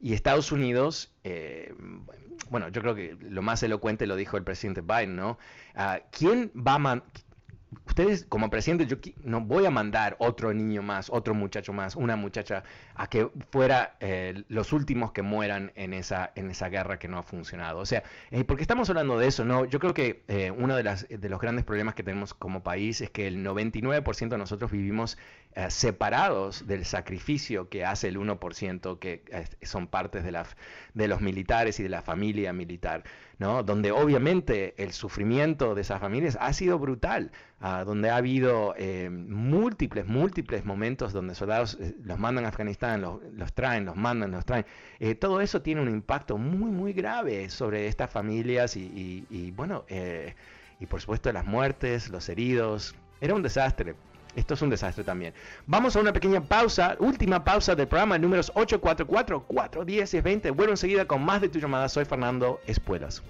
[0.00, 1.72] Y Estados Unidos, eh,
[2.50, 5.38] bueno, yo creo que lo más elocuente lo dijo el presidente Biden, ¿no?
[5.76, 7.02] Ah, ¿Quién va a,
[7.86, 12.16] ustedes como presidente, yo no voy a mandar otro niño más, otro muchacho más, una
[12.16, 17.08] muchacha a que fuera eh, los últimos que mueran en esa, en esa guerra que
[17.08, 17.78] no ha funcionado.
[17.78, 19.64] O sea, eh, porque estamos hablando de eso, ¿no?
[19.64, 23.00] Yo creo que eh, uno de, las, de los grandes problemas que tenemos como país
[23.00, 25.18] es que el 99% de nosotros vivimos
[25.68, 29.22] separados del sacrificio que hace el 1% que
[29.62, 30.46] son partes de, la,
[30.94, 33.04] de los militares y de la familia militar,
[33.38, 33.62] ¿no?
[33.62, 37.32] Donde obviamente el sufrimiento de esas familias ha sido brutal.
[37.64, 43.00] Ah, donde ha habido eh, múltiples, múltiples momentos donde soldados eh, los mandan a Afganistán,
[43.00, 44.66] los, traen, los mandan, los traen.
[44.98, 49.84] Eh, todo eso tiene un impacto muy, muy grave sobre estas familias y, bueno,
[50.80, 52.96] y por supuesto las muertes, los heridos.
[53.20, 53.94] Era un desastre.
[54.34, 55.34] Esto es un desastre también.
[55.66, 60.50] Vamos a una pequeña pausa, última pausa del programa, números 844-410 y 20.
[60.52, 61.88] Vuelvo enseguida con más de tu llamada.
[61.88, 63.22] Soy Fernando Espuelas.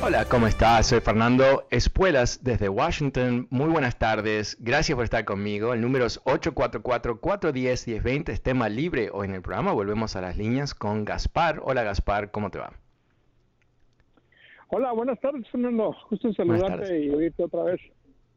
[0.00, 0.86] Hola, ¿cómo estás?
[0.86, 3.48] Soy Fernando Espuelas desde Washington.
[3.50, 4.56] Muy buenas tardes.
[4.60, 5.74] Gracias por estar conmigo.
[5.74, 8.28] El número es 844-410-1020.
[8.28, 9.72] Es tema libre hoy en el programa.
[9.72, 11.60] Volvemos a las líneas con Gaspar.
[11.64, 12.30] Hola, Gaspar.
[12.30, 12.74] ¿Cómo te va?
[14.68, 15.92] Hola, buenas tardes, Fernando.
[16.08, 17.80] Justo saludarte y oírte otra vez.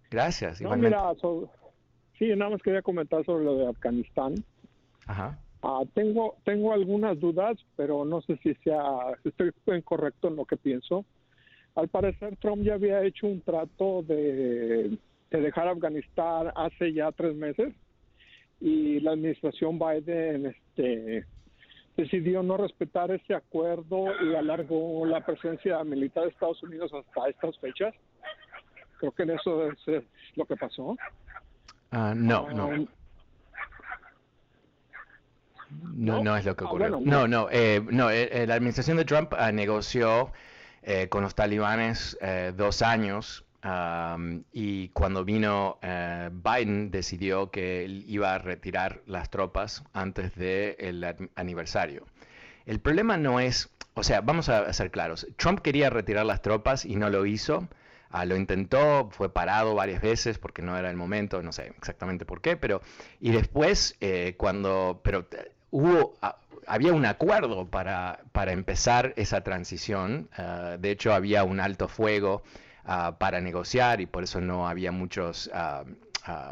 [0.10, 0.62] Gracias.
[0.62, 1.14] No, mira,
[2.18, 4.34] sí, nada más quería comentar sobre lo de Afganistán.
[5.06, 5.38] Ajá.
[5.62, 8.82] Ah, tengo, tengo algunas dudas, pero no sé si sea,
[9.24, 11.06] estoy incorrecto en lo que pienso.
[11.76, 14.98] Al parecer Trump ya había hecho un trato de,
[15.30, 17.74] dejar Afganistán hace ya tres meses
[18.60, 21.26] y la administración Biden este,
[21.96, 27.58] decidió no respetar ese acuerdo y alargó la presencia militar de Estados Unidos hasta estas
[27.60, 27.94] fechas.
[29.00, 30.04] Creo que en eso es,
[30.36, 30.96] lo que pasó.
[31.92, 32.70] Ah, no, no.
[32.72, 32.86] Ah,
[35.96, 37.00] no, no es lo que ah, ocurrió.
[37.00, 40.32] no, no, eh, no eh, la administración de Trump negoció
[40.84, 43.46] eh, con los talibanes eh, dos años
[44.52, 51.30] y cuando vino eh, Biden decidió que él iba a retirar las tropas antes del
[51.36, 52.08] aniversario.
[52.66, 56.86] El problema no es, o sea, vamos a ser claros, Trump quería retirar las tropas
[56.86, 57.68] y no lo hizo.
[58.10, 62.26] Ah, lo intentó, fue parado varias veces porque no era el momento, no sé exactamente
[62.26, 62.82] por qué, pero
[63.22, 63.98] y después
[64.38, 65.28] cuando, pero
[65.72, 70.30] hubo, ah, había un acuerdo para, para empezar esa transición.
[70.38, 72.44] Ah, de hecho, había un alto fuego
[72.86, 75.50] ah, para negociar y por eso no había muchos,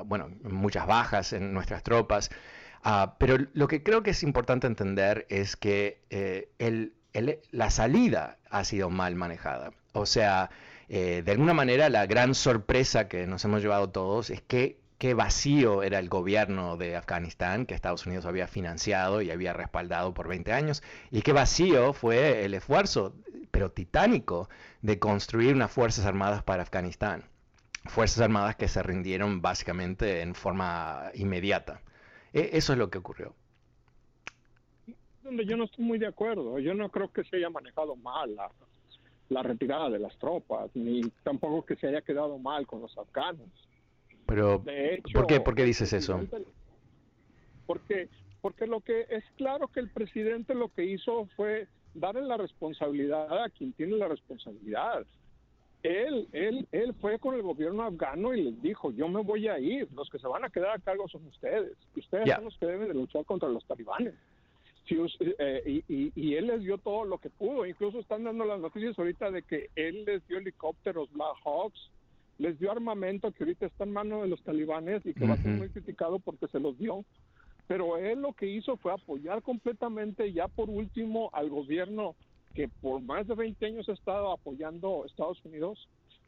[0.05, 2.31] bueno, muchas bajas en nuestras tropas.
[3.19, 6.49] pero lo que creo que es importante entender es que eh,
[7.51, 9.71] la salida ha sido mal manejada.
[9.93, 10.49] O sea,
[10.89, 15.13] eh, de alguna manera la gran sorpresa que nos hemos llevado todos es que qué
[15.13, 20.27] vacío era el gobierno de Afganistán, que Estados Unidos había financiado y había respaldado por
[20.27, 23.15] 20 años, y qué vacío fue el esfuerzo,
[23.49, 24.49] pero titánico,
[24.81, 27.23] de construir unas Fuerzas Armadas para Afganistán.
[27.85, 31.81] Fuerzas Armadas que se rindieron básicamente en forma inmediata.
[32.33, 33.33] E, eso es lo que ocurrió.
[35.23, 36.59] Donde yo no estoy muy de acuerdo.
[36.59, 38.51] Yo no creo que se haya manejado mal la,
[39.29, 43.47] la retirada de las tropas, ni tampoco que se haya quedado mal con los afganos
[44.29, 44.63] pero,
[45.13, 46.21] ¿por, qué, ¿por qué dices eso?
[47.65, 48.07] Porque,
[48.41, 53.43] porque lo que es claro que el presidente lo que hizo fue darle la responsabilidad
[53.43, 55.05] a quien tiene la responsabilidad.
[55.81, 59.59] Él, él, él fue con el gobierno afgano y les dijo, yo me voy a
[59.59, 62.65] ir, los que se van a quedar a cargo son ustedes, ustedes son los que
[62.65, 64.13] deben de luchar contra los talibanes.
[64.91, 68.97] Eh, y, y, él les dio todo lo que pudo, incluso están dando las noticias
[68.97, 71.91] ahorita de que él les dio helicópteros Black Hawks,
[72.39, 75.37] les dio armamento que ahorita está en manos de los talibanes y que va a
[75.37, 77.05] ser muy criticado porque se los dio.
[77.67, 82.15] Pero él lo que hizo fue apoyar completamente, ya por último, al gobierno
[82.55, 85.87] que por más de 20 años ha estado apoyando a Estados Unidos,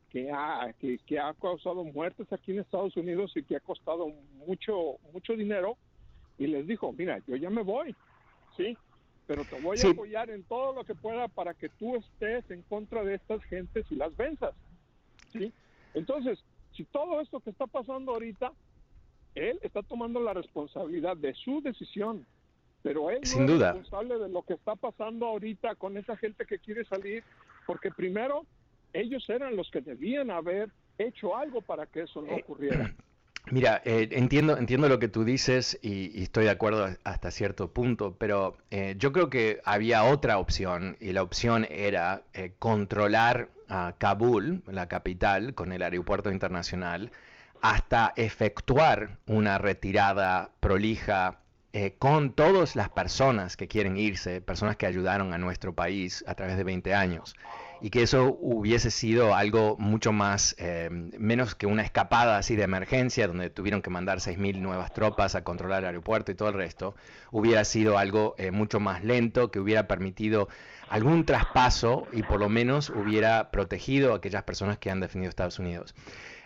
[0.10, 4.10] que ha, que, que ha causado muertes aquí en Estados Unidos y que ha costado
[4.46, 5.78] mucho, mucho dinero.
[6.38, 7.96] Y les dijo, mira, yo ya me voy,
[8.58, 8.78] ¿sí?
[9.28, 12.64] Pero te voy a apoyar en todo lo que pueda para que tú estés en
[12.64, 14.54] contra de estas gentes y las venzas.
[15.32, 15.54] ¿sí?
[15.94, 16.40] Entonces,
[16.76, 18.52] si todo esto que está pasando ahorita,
[19.36, 22.26] él está tomando la responsabilidad de su decisión,
[22.84, 23.70] pero él Sin no duda.
[23.70, 27.24] es responsable de lo que está pasando ahorita con esa gente que quiere salir,
[27.66, 28.46] porque primero
[28.94, 32.94] ellos eran los que debían haber hecho algo para que eso no Eh, ocurriera.
[33.52, 37.72] Mira, eh, entiendo, entiendo lo que tú dices y, y estoy de acuerdo hasta cierto
[37.72, 43.50] punto, pero eh, yo creo que había otra opción y la opción era eh, controlar
[43.72, 47.12] a Kabul, la capital, con el aeropuerto internacional,
[47.62, 51.40] hasta efectuar una retirada prolija
[51.74, 56.36] eh, con todas las personas que quieren irse, personas que ayudaron a nuestro país a
[56.36, 57.34] través de 20 años.
[57.80, 62.64] Y que eso hubiese sido algo mucho más, eh, menos que una escapada así de
[62.64, 66.56] emergencia, donde tuvieron que mandar 6.000 nuevas tropas a controlar el aeropuerto y todo el
[66.56, 66.94] resto,
[67.32, 70.50] hubiera sido algo eh, mucho más lento, que hubiera permitido
[70.92, 75.58] algún traspaso y por lo menos hubiera protegido a aquellas personas que han defendido Estados
[75.60, 75.96] Unidos.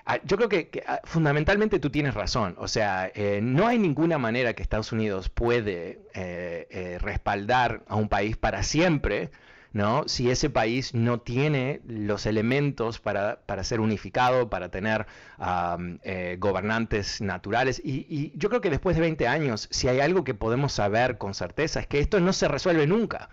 [0.05, 2.55] Ah, Yo creo que, ah, fundamentalmente tú tienes razón.
[2.59, 7.95] O sea, eh, no hay ninguna manera que Estados Unidos puede eh, eh, respaldar a
[7.95, 9.31] un país para siempre,
[9.73, 10.07] ¿no?
[10.07, 16.37] Si ese país no tiene los elementos para, para ser unificado, para tener am, eh,
[16.39, 17.81] gobernantes naturales.
[17.83, 21.17] Y, y yo creo que después de 20 años, si hay algo que podemos saber
[21.17, 23.29] con certeza, es que esto no se resuelve nunca.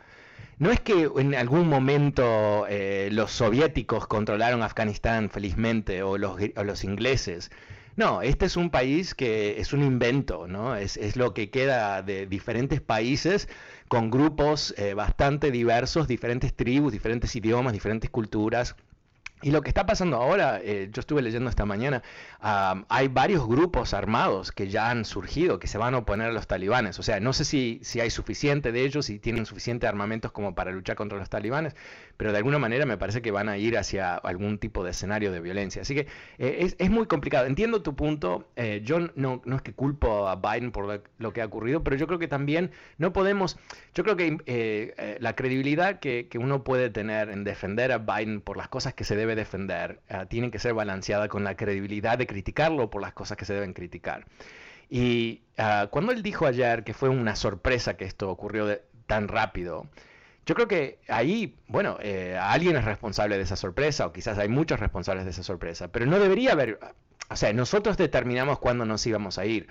[0.63, 6.63] No es que en algún momento eh, los soviéticos controlaron Afganistán felizmente o los, o
[6.63, 7.51] los ingleses.
[7.97, 10.77] No, este es un país que es un invento, ¿no?
[10.77, 13.49] Es, es lo que queda de diferentes países
[13.89, 18.77] con grupos eh, bastante diversos, diferentes tribus, diferentes idiomas, diferentes culturas.
[19.43, 22.03] Y lo que está pasando ahora, eh, yo estuve leyendo esta mañana,
[22.41, 26.33] am, hay varios grupos armados que ya han surgido, que se van a oponer a
[26.33, 26.99] los talibanes.
[27.01, 30.55] O sea, no sé si, si hay suficiente de ellos, si tienen suficiente armamentos como
[30.55, 31.75] para luchar contra los talibanes,
[32.17, 35.33] pero de alguna manera me parece que van a ir hacia algún tipo de escenario
[35.33, 35.83] de violencia.
[35.83, 36.07] Así que
[36.39, 37.47] eh, es, es muy complicado.
[37.47, 38.49] Entiendo tu punto.
[38.57, 41.97] eh, yo no, no es que culpo a Biden por lo, que ha ocurrido, pero
[41.97, 43.59] yo creo que también no podemos,
[43.95, 47.99] yo creo que eh, eh, la credibilidad que, que uno puede tener en defender a
[47.99, 52.19] Biden por las cosas que se debe defender, tiene que ser balanceada con la credibilidad
[52.19, 54.27] de criticarlo por las cosas que se deben criticar.
[54.95, 59.87] Y ah, cuando él dijo ayer que fue una sorpresa que esto ocurrió tan rápido,
[60.47, 64.49] yo creo que ahí, bueno, eh, alguien es responsable de esa sorpresa, o quizás hay
[64.49, 66.79] muchos responsables de esa sorpresa, pero no debería haber,
[67.31, 69.69] o sea, nosotros determinamos cuándo nos íbamos a ir.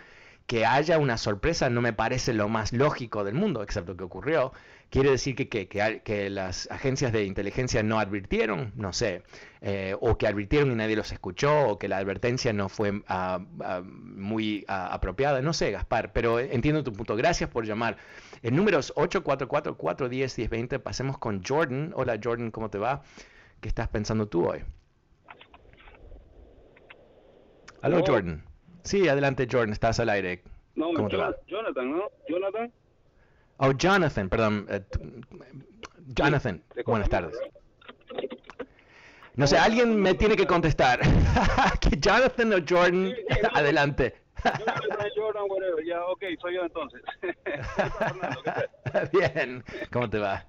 [0.48, 4.52] Que haya una sorpresa no me parece lo más lógico del mundo, excepto que ocurrió.
[4.90, 8.74] ¿Quiere decir que, que, que, que las agencias de inteligencia no advirtieron?
[8.76, 9.24] No sé.
[9.64, 13.46] Eh, o que advirtieron y nadie los escuchó, o que la advertencia no fue ah,
[13.60, 15.40] ah, muy ah, apropiada.
[15.44, 17.16] No sé, Gaspar, pero entiendo tu punto.
[17.16, 17.98] Gracias por llamar.
[18.42, 20.80] El número es 844-410-1020.
[20.80, 21.94] Pasemos con Jordan.
[21.96, 23.04] Hola Jordan, ¿cómo te va?
[23.60, 24.64] ¿Qué estás pensando tú hoy?
[27.84, 28.04] Aló.
[28.04, 28.44] Jordan.
[28.84, 30.42] Sí, adelante Jordan, estás al aire.
[30.74, 31.36] No, ¿Cómo te va?
[31.46, 32.10] Jonathan, ¿no?
[32.28, 32.72] Jonathan.
[33.58, 34.66] Oh, Jonathan, perdón.
[34.70, 34.82] eh,
[36.08, 37.38] Jonathan, buenas tardes.
[39.36, 41.00] No sé, alguien me tiene que contestar.
[41.80, 43.14] ¿Que Jonathan o Jordan?
[43.16, 43.50] Sí, sí, no.
[43.54, 44.16] Adelante.
[44.44, 45.86] Jonathan, Jordan, whatever.
[45.86, 47.02] Ya, ok, soy yo entonces.
[49.14, 50.46] Bien, ¿cómo te va?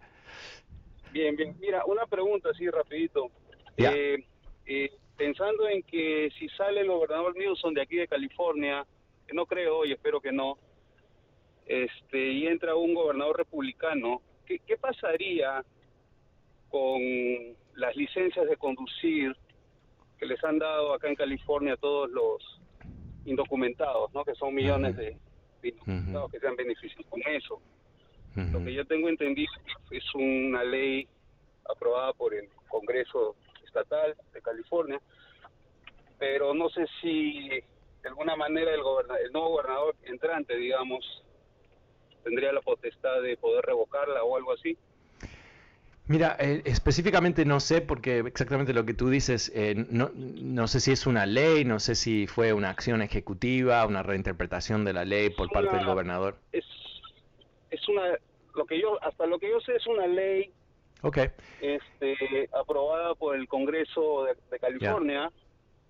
[1.12, 1.56] Bien, bien.
[1.60, 3.30] Mira, una pregunta así rapidito.
[3.76, 3.92] Ya.
[3.92, 4.24] Eh,
[4.66, 8.84] eh, pensando en que si sale el gobernador Newsom de aquí de California,
[9.26, 10.58] que no creo y espero que no,
[11.66, 15.64] este, y entra un gobernador republicano, ¿qué, qué pasaría
[16.70, 17.00] con
[17.74, 19.36] las licencias de conducir
[20.18, 22.60] que les han dado acá en California a todos los
[23.24, 24.24] indocumentados, ¿no?
[24.24, 25.16] Que son millones de,
[25.62, 27.60] de indocumentados que se han beneficiado con eso.
[28.52, 29.52] Lo que yo tengo entendido
[29.90, 31.06] es una ley
[31.68, 35.00] aprobada por el Congreso Estatal de California,
[36.18, 41.04] pero no sé si de alguna manera el, goberna- el nuevo gobernador entrante, digamos,
[42.24, 44.76] tendría la potestad de poder revocarla o algo así.
[46.12, 50.78] Mira, eh, específicamente no sé porque exactamente lo que tú dices, eh, no, no sé
[50.80, 55.06] si es una ley, no sé si fue una acción ejecutiva, una reinterpretación de la
[55.06, 56.36] ley por parte del gobernador.
[56.52, 56.66] Es,
[57.70, 58.14] es una,
[58.54, 60.52] lo que yo, hasta lo que yo sé es una ley
[61.00, 61.16] Ok,
[61.62, 65.32] este, aprobada por el Congreso de, de California,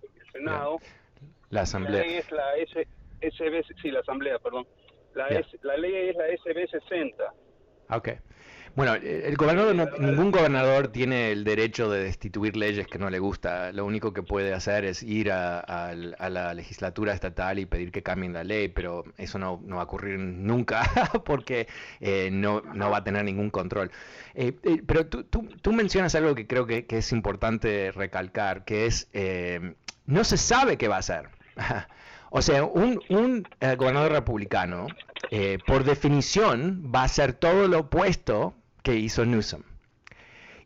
[0.03, 0.79] el Senado.
[1.19, 2.01] la La asamblea.
[2.01, 2.87] ley es la S,
[3.19, 4.65] SB, sí, la Asamblea, perdón.
[5.15, 5.27] La.
[5.27, 7.33] S- la ley es la SB 60.
[7.89, 8.09] Ok.
[8.75, 13.19] Bueno, eh, el gobernador, ningún gobernador tiene el derecho de destituir leyes que no le
[13.19, 13.71] gusta.
[13.71, 18.33] Lo único que puede hacer es ir a, la legislatura estatal y pedir que cambien
[18.33, 20.89] la ley, pero eso no, va a ocurrir nunca
[21.25, 21.67] porque
[21.99, 23.91] eh, no, va a tener ningún control.
[24.33, 24.53] Eh,
[24.87, 29.07] pero tú, mencionas algo que creo que, es importante recalcar, que es,
[30.07, 31.29] no se sabe qué va a hacer.
[32.35, 33.47] O sea, un, un
[33.77, 34.87] gobernador republicano,
[35.67, 39.63] por definición, va a hacer todo lo opuesto que hizo Newsom.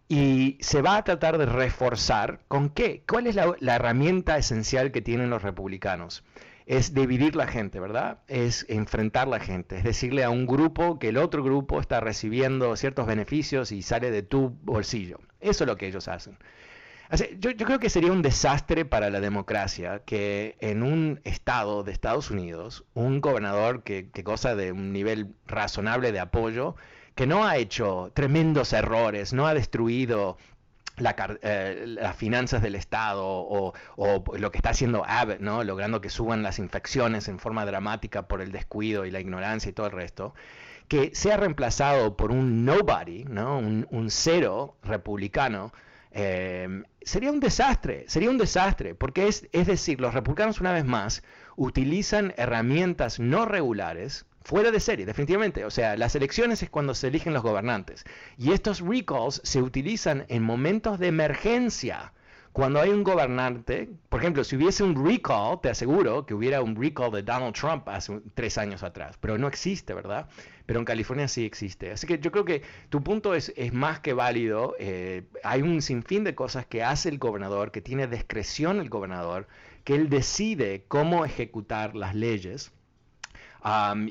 [0.09, 3.03] Y se va a tratar de reforzar con qué?
[3.07, 6.23] ¿Cuál es la, herramienta esencial que tienen los republicanos?
[6.65, 8.19] Es dividir la gente, ¿verdad?
[8.27, 12.75] Es enfrentar la gente, es decirle a un grupo que el otro grupo está recibiendo
[12.75, 15.19] ciertos beneficios y sale de tu bolsillo.
[15.39, 16.37] Eso es lo que ellos hacen.
[17.39, 22.31] Yo, creo que sería un desastre para la democracia que en un estado de Estados
[22.31, 26.75] Unidos, un gobernador que, que goza de un nivel razonable de apoyo,
[27.17, 30.37] que no ha hecho tremendos errores, no ha destruido
[31.41, 33.73] eh, las finanzas del Estado o,
[34.37, 35.63] lo que está haciendo Abbott, ¿no?
[35.63, 39.73] logrando que suban las infecciones en forma dramática por el descuido y la ignorancia y
[39.73, 40.35] todo el resto,
[40.87, 43.57] que sea reemplazado por un nobody, ¿no?
[43.57, 45.73] un, cero republicano,
[46.11, 50.85] eh, sería un desastre, sería un desastre, porque es, es decir, los republicanos una vez
[50.85, 51.23] más
[51.55, 55.65] utilizan herramientas no regulares, fuera de serie, definitivamente.
[55.65, 58.05] O sea, las elecciones es cuando se eligen los gobernantes.
[58.37, 62.13] Y estos recalls se utilizan en momentos de emergencia.
[62.53, 66.81] Cuando hay un gobernante, por ejemplo, si hubiese un recall, te aseguro que hubiera un
[66.81, 70.29] recall de Donald Trump hace tres años atrás, pero no existe, ¿verdad?
[70.65, 71.91] Pero en California sí existe.
[71.91, 74.75] Así que yo creo que tu punto es, más que válido.
[74.79, 79.45] Eh, hay un sinfín de cosas que hace el gobernador, que tiene discreción el gobernador,
[79.83, 82.71] que él decide cómo ejecutar las leyes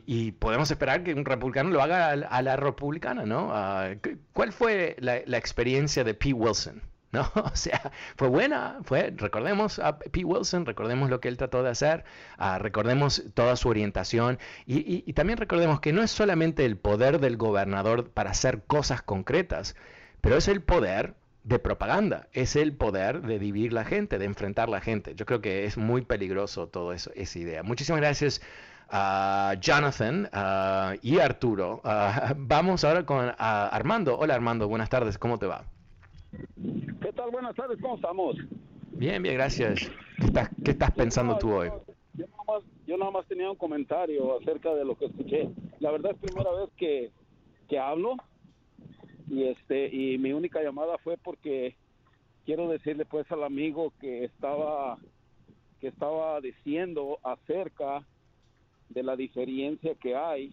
[0.06, 3.50] y podemos esperar que un republicano lo haga a, la republicana, ¿no?
[3.52, 3.94] Ah,
[4.32, 6.82] ¿Cuál fue la, experiencia de Pete Wilson?
[7.12, 7.30] ¿No?
[7.34, 11.70] O sea, fue buena, fue, recordemos a Pete Wilson, recordemos lo que él trató de
[11.70, 12.04] hacer,
[12.36, 17.36] ah, recordemos toda su orientación y, también recordemos que no es solamente el poder del
[17.36, 19.76] gobernador para hacer cosas concretas,
[20.20, 24.68] pero es el poder de propaganda, es el poder de dividir la gente, de enfrentar
[24.68, 25.14] la gente.
[25.14, 27.62] Yo creo que es muy peligroso toda esa idea.
[27.62, 28.42] Muchísimas gracias
[28.90, 30.28] a Jonathan
[31.02, 31.80] y Arturo.
[32.36, 34.18] vamos ahora con Armando.
[34.18, 35.64] Hola Armando, buenas tardes, ¿cómo te va?
[37.00, 37.30] ¿Qué tal?
[37.30, 38.36] Buenas tardes, ¿cómo estamos?
[38.92, 39.90] Bien, bien, gracias.
[40.64, 41.70] ¿Qué estás, pensando tú hoy?
[42.86, 45.50] Yo nada, más, tenía un comentario acerca de lo que escuché.
[45.80, 47.10] La verdad es primera vez que,
[47.68, 48.16] que hablo
[49.28, 51.74] y este y mi única llamada fue porque
[52.44, 54.98] quiero decirle pues al amigo que estaba
[55.80, 58.06] que estaba diciendo acerca
[58.88, 60.52] de la diferencia que hay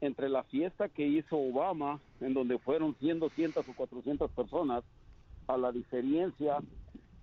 [0.00, 4.84] entre la fiesta que hizo Obama, en donde fueron 100, 200 o 400 personas,
[5.46, 6.58] a la diferencia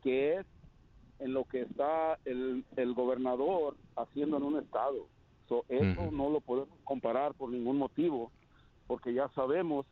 [0.02, 0.46] que es
[1.20, 5.08] en lo que está el, el gobernador haciendo en un estado.
[5.70, 8.32] eso no lo podemos comparar por ningún motivo,
[8.88, 9.86] porque ya sabemos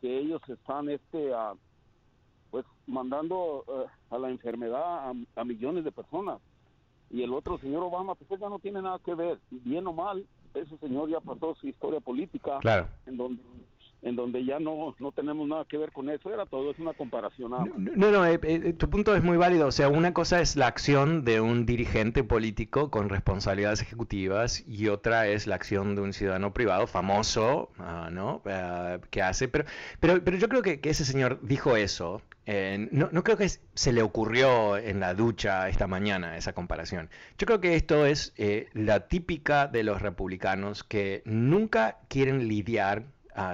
[0.00, 1.30] que ellos están este
[2.50, 6.40] pues mandando eh, a la enfermedad a millones de personas
[7.10, 10.26] y el otro señor Obama, pues ya no tiene nada que ver, bien o mal,
[10.54, 12.88] ese señor ya pasó su historia política, claro.
[13.06, 13.42] en donde
[14.06, 16.92] en donde ya no, no tenemos nada que ver con eso, era todo, es una
[16.92, 17.50] comparación.
[17.50, 20.68] No, no, eh, eh, tu punto es muy válido, o sea, una cosa es la
[20.68, 26.12] acción de un dirigente político con responsabilidades ejecutivas y otra es la acción de un
[26.12, 28.42] ciudadano privado famoso, ah, ¿no?
[28.46, 29.64] Ah, que hace, pero,
[29.98, 33.92] pero, pero yo creo que, que ese señor dijo eso no, no, creo que se
[33.92, 37.10] le ocurrió en la ducha esta mañana esa comparación.
[37.38, 43.04] Yo creo que esto es eh, la típica de los republicanos que nunca quieren lidiar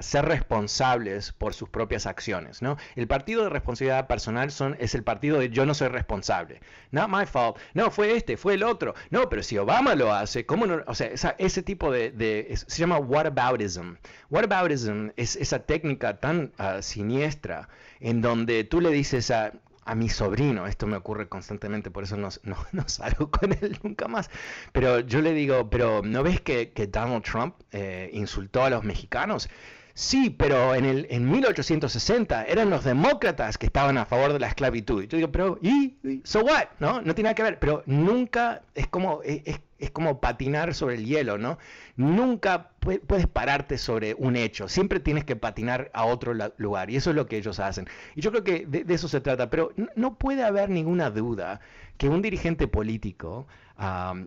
[0.01, 2.63] ser responsables por sus propias acciones.
[2.63, 2.77] ¿no?
[2.95, 6.61] El partido de responsabilidad personal son, es el partido de yo no soy responsable.
[6.91, 7.59] Not my fault.
[7.75, 8.95] No, fue este, fue el otro.
[9.11, 10.83] No, pero si Obama lo hace, ¿cómo no?
[10.87, 13.95] O sea, ese tipo de, se llama whataboutism.
[14.31, 17.69] Whataboutism es esa técnica tan ah, siniestra
[18.01, 19.53] en donde tú le dices a,
[19.85, 22.29] a mi sobrino, esto me ocurre constantemente, por eso no,
[22.73, 24.31] no, salgo con él nunca más,
[24.73, 29.49] pero yo le digo, pero ¿no ves que, Donald Trump eh, insultó a los mexicanos?
[29.95, 34.49] Sí, pero en, el, en 1860 eran los demócratas que estaban a favor de la
[34.49, 35.03] esclavitud.
[35.03, 35.97] Y yo digo, pero ¿y?
[36.25, 36.69] ¿So what?
[36.81, 37.03] ¿No?
[37.03, 37.59] No tiene nada que ver.
[37.59, 41.59] Pero nunca es como, es, es como patinar sobre el hielo, ¿no?
[41.97, 44.69] Nunca puedes pararte sobre un hecho.
[44.69, 46.89] Siempre tienes que patinar a otro lugar.
[46.89, 47.89] Y eso es lo que ellos hacen.
[48.15, 49.51] Y yo creo que de, eso se trata.
[49.51, 51.61] Pero no, puede haber ninguna duda
[51.99, 53.49] que un dirigente político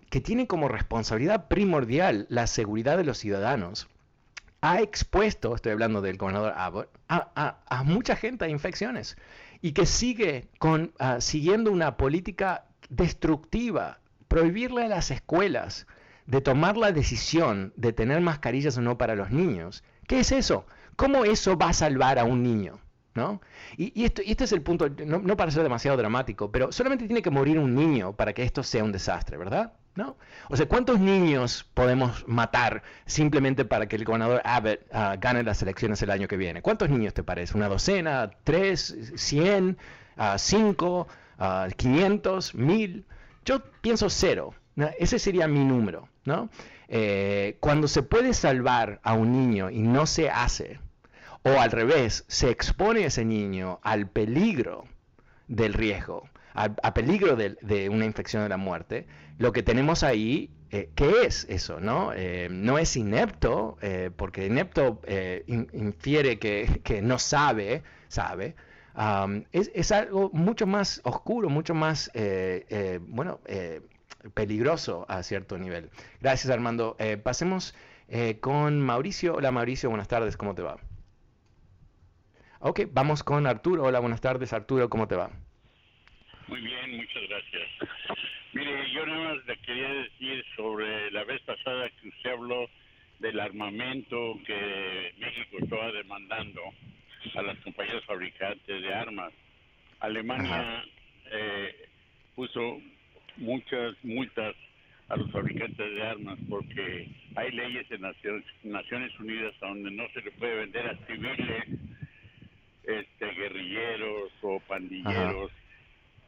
[0.10, 3.88] que tiene como responsabilidad primordial la seguridad de los ciudadanos,
[4.66, 9.16] ha expuesto, estoy hablando del gobernador Abbott, a, mucha gente a infecciones
[9.62, 15.86] y que sigue con, ah, siguiendo una política destructiva, prohibirle a las escuelas
[16.26, 19.84] de tomar la decisión de tener mascarillas o no para los niños.
[20.08, 20.66] ¿Qué es eso?
[20.96, 22.80] ¿Cómo eso va a salvar a un niño?
[23.14, 23.42] ¿No?
[23.78, 27.22] Y, esto, este es el punto, no, no para ser demasiado dramático, pero solamente tiene
[27.22, 29.74] que morir un niño para que esto sea un desastre, ¿verdad?
[29.96, 30.18] ¿No?
[30.50, 35.62] O sea, ¿cuántos niños podemos matar simplemente para que el gobernador Abbott ah, gane las
[35.62, 36.62] elecciones el año que viene?
[36.62, 37.58] ¿Cuántos niños te parece?
[37.58, 38.30] ¿Una docena?
[38.44, 38.96] ¿Tres?
[39.16, 39.78] ¿Cien?
[40.18, 41.08] Uh, ¿Cinco?
[41.40, 42.54] Uh, ¿Quinientos?
[42.56, 43.06] ¿Mil?
[43.46, 44.54] Yo pienso cero.
[45.00, 46.50] Ese sería mi número, ¿no?
[46.88, 50.80] Eh, cuando se puede salvar a un niño y no se hace,
[51.44, 54.86] o al revés, se expone ese niño al peligro
[55.48, 59.06] del riesgo, a, peligro de, una infección de la muerte,
[59.38, 61.80] lo que tenemos ahí, eh, ¿qué es eso?
[61.80, 65.02] No, eh, no es inepto, eh, porque inepto
[65.48, 68.56] infiere que, no sabe, sabe.
[69.52, 72.12] es, algo mucho más oscuro, mucho más,
[73.02, 73.42] bueno,
[74.34, 75.90] peligroso a cierto nivel.
[76.22, 76.96] Gracias, Armando.
[77.24, 77.76] pasemos
[78.40, 79.36] con Mauricio.
[79.36, 80.78] Hola, Mauricio, buenas tardes, ¿cómo te va?
[82.60, 83.84] Ok, vamos con Arturo.
[83.84, 85.30] Hola, buenas tardes, Arturo, ¿cómo te va?
[86.48, 87.70] Muy bien, muchas gracias.
[88.54, 92.70] Mire, yo nada más le quería decir sobre la vez pasada que usted habló
[93.20, 96.62] del armamento que México estaba demandando
[97.36, 99.34] a las compañías fabricantes de armas.
[100.00, 100.86] Alemania
[101.32, 101.88] eh,
[102.36, 102.80] puso
[103.38, 104.56] muchas multas
[105.10, 110.32] a los fabricantes de armas porque hay leyes en Naciones, Unidas donde no se le
[110.32, 111.66] puede vender a civiles,
[112.84, 115.52] este, guerrilleros o pandilleros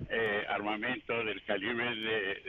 [0.09, 2.41] eh, armamento del calibre de,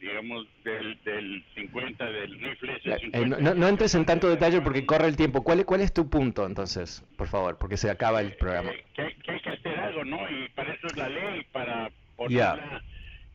[0.00, 2.80] digamos, del, del, 50, del rifle.
[2.84, 5.42] Eh, no, entres en tanto detalle porque corre el tiempo.
[5.42, 7.58] ¿Cuál, ¿Cuál es tu punto entonces, por favor?
[7.58, 8.70] Porque se acaba el programa.
[8.70, 10.18] Eh, que, hay que hacer algo, ¿no?
[10.30, 12.82] Y para eso es la ley, para ponerla...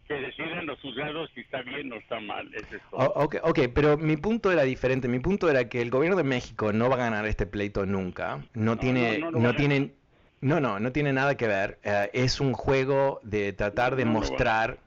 [0.08, 2.50] que decidan los juzgados si está bien o está mal.
[2.56, 3.12] Eso es todo.
[3.16, 5.10] ok, ok, pero mi punto era diferente.
[5.10, 8.46] Mi punto era que el gobierno de México no va a ganar este pleito nunca.
[8.54, 9.94] No, tiene, no, tienen
[10.42, 11.80] no, no, no tiene nada que ver.
[11.84, 14.80] Eh, es un juego de tratar de mostrar.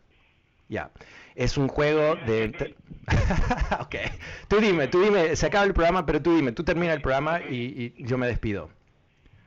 [0.69, 0.91] Ya.
[1.37, 2.75] Es un juego de.
[3.81, 3.95] ok.
[4.49, 5.37] Tú dime, tú dime.
[5.37, 6.53] Se acaba el programa, pero tú dime.
[6.53, 8.71] Tú termina el programa y, yo me despido.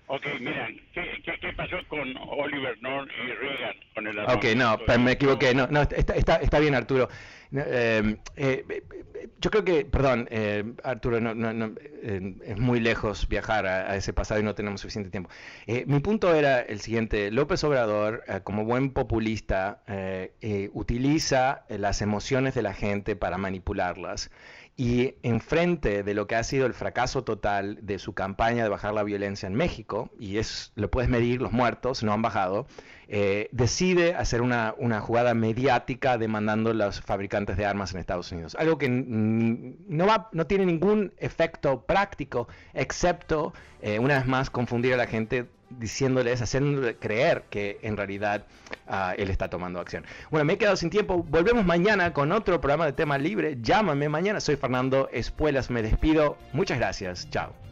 [0.09, 3.75] Ok, mira, ¿qué, qué, pasó con Oliver North y Reagan?
[3.93, 5.53] Con el ok, no, me equivoqué.
[5.53, 7.09] No, no está, está, está bien, Arturo.
[7.53, 8.83] Eh, eh,
[9.41, 14.43] yo creo que, perdón, eh, Arturo, no, es muy lejos viajar a, ese pasado y
[14.43, 15.29] no tenemos suficiente tiempo.
[15.85, 19.81] mi punto era el siguiente, López Obrador, como buen populista,
[20.71, 24.31] utiliza las emociones de la gente para manipularlas
[24.79, 28.93] y enfrente de lo que ha sido el fracaso total de su campaña de bajar
[28.93, 32.67] la violencia en México, y es, lo puedes medir, los muertos no han bajado,
[33.07, 38.55] eh, decide hacer una, jugada mediática demandando a los fabricantes de armas en Estados Unidos.
[38.59, 44.93] Algo que no, va, no tiene ningún efecto práctico, excepto, eh, una vez más, confundir
[44.93, 48.45] a la gente diciéndoles, haciéndole creer que en realidad
[48.87, 50.05] ah, él está tomando acción.
[50.31, 51.23] Bueno, me he quedado sin tiempo.
[51.23, 53.57] Volvemos mañana con otro programa de tema libre.
[53.61, 54.39] Llámame mañana.
[54.39, 55.69] Soy Fernando Espuelas.
[55.69, 56.37] Me despido.
[56.53, 57.29] Muchas gracias.
[57.29, 57.66] Chao.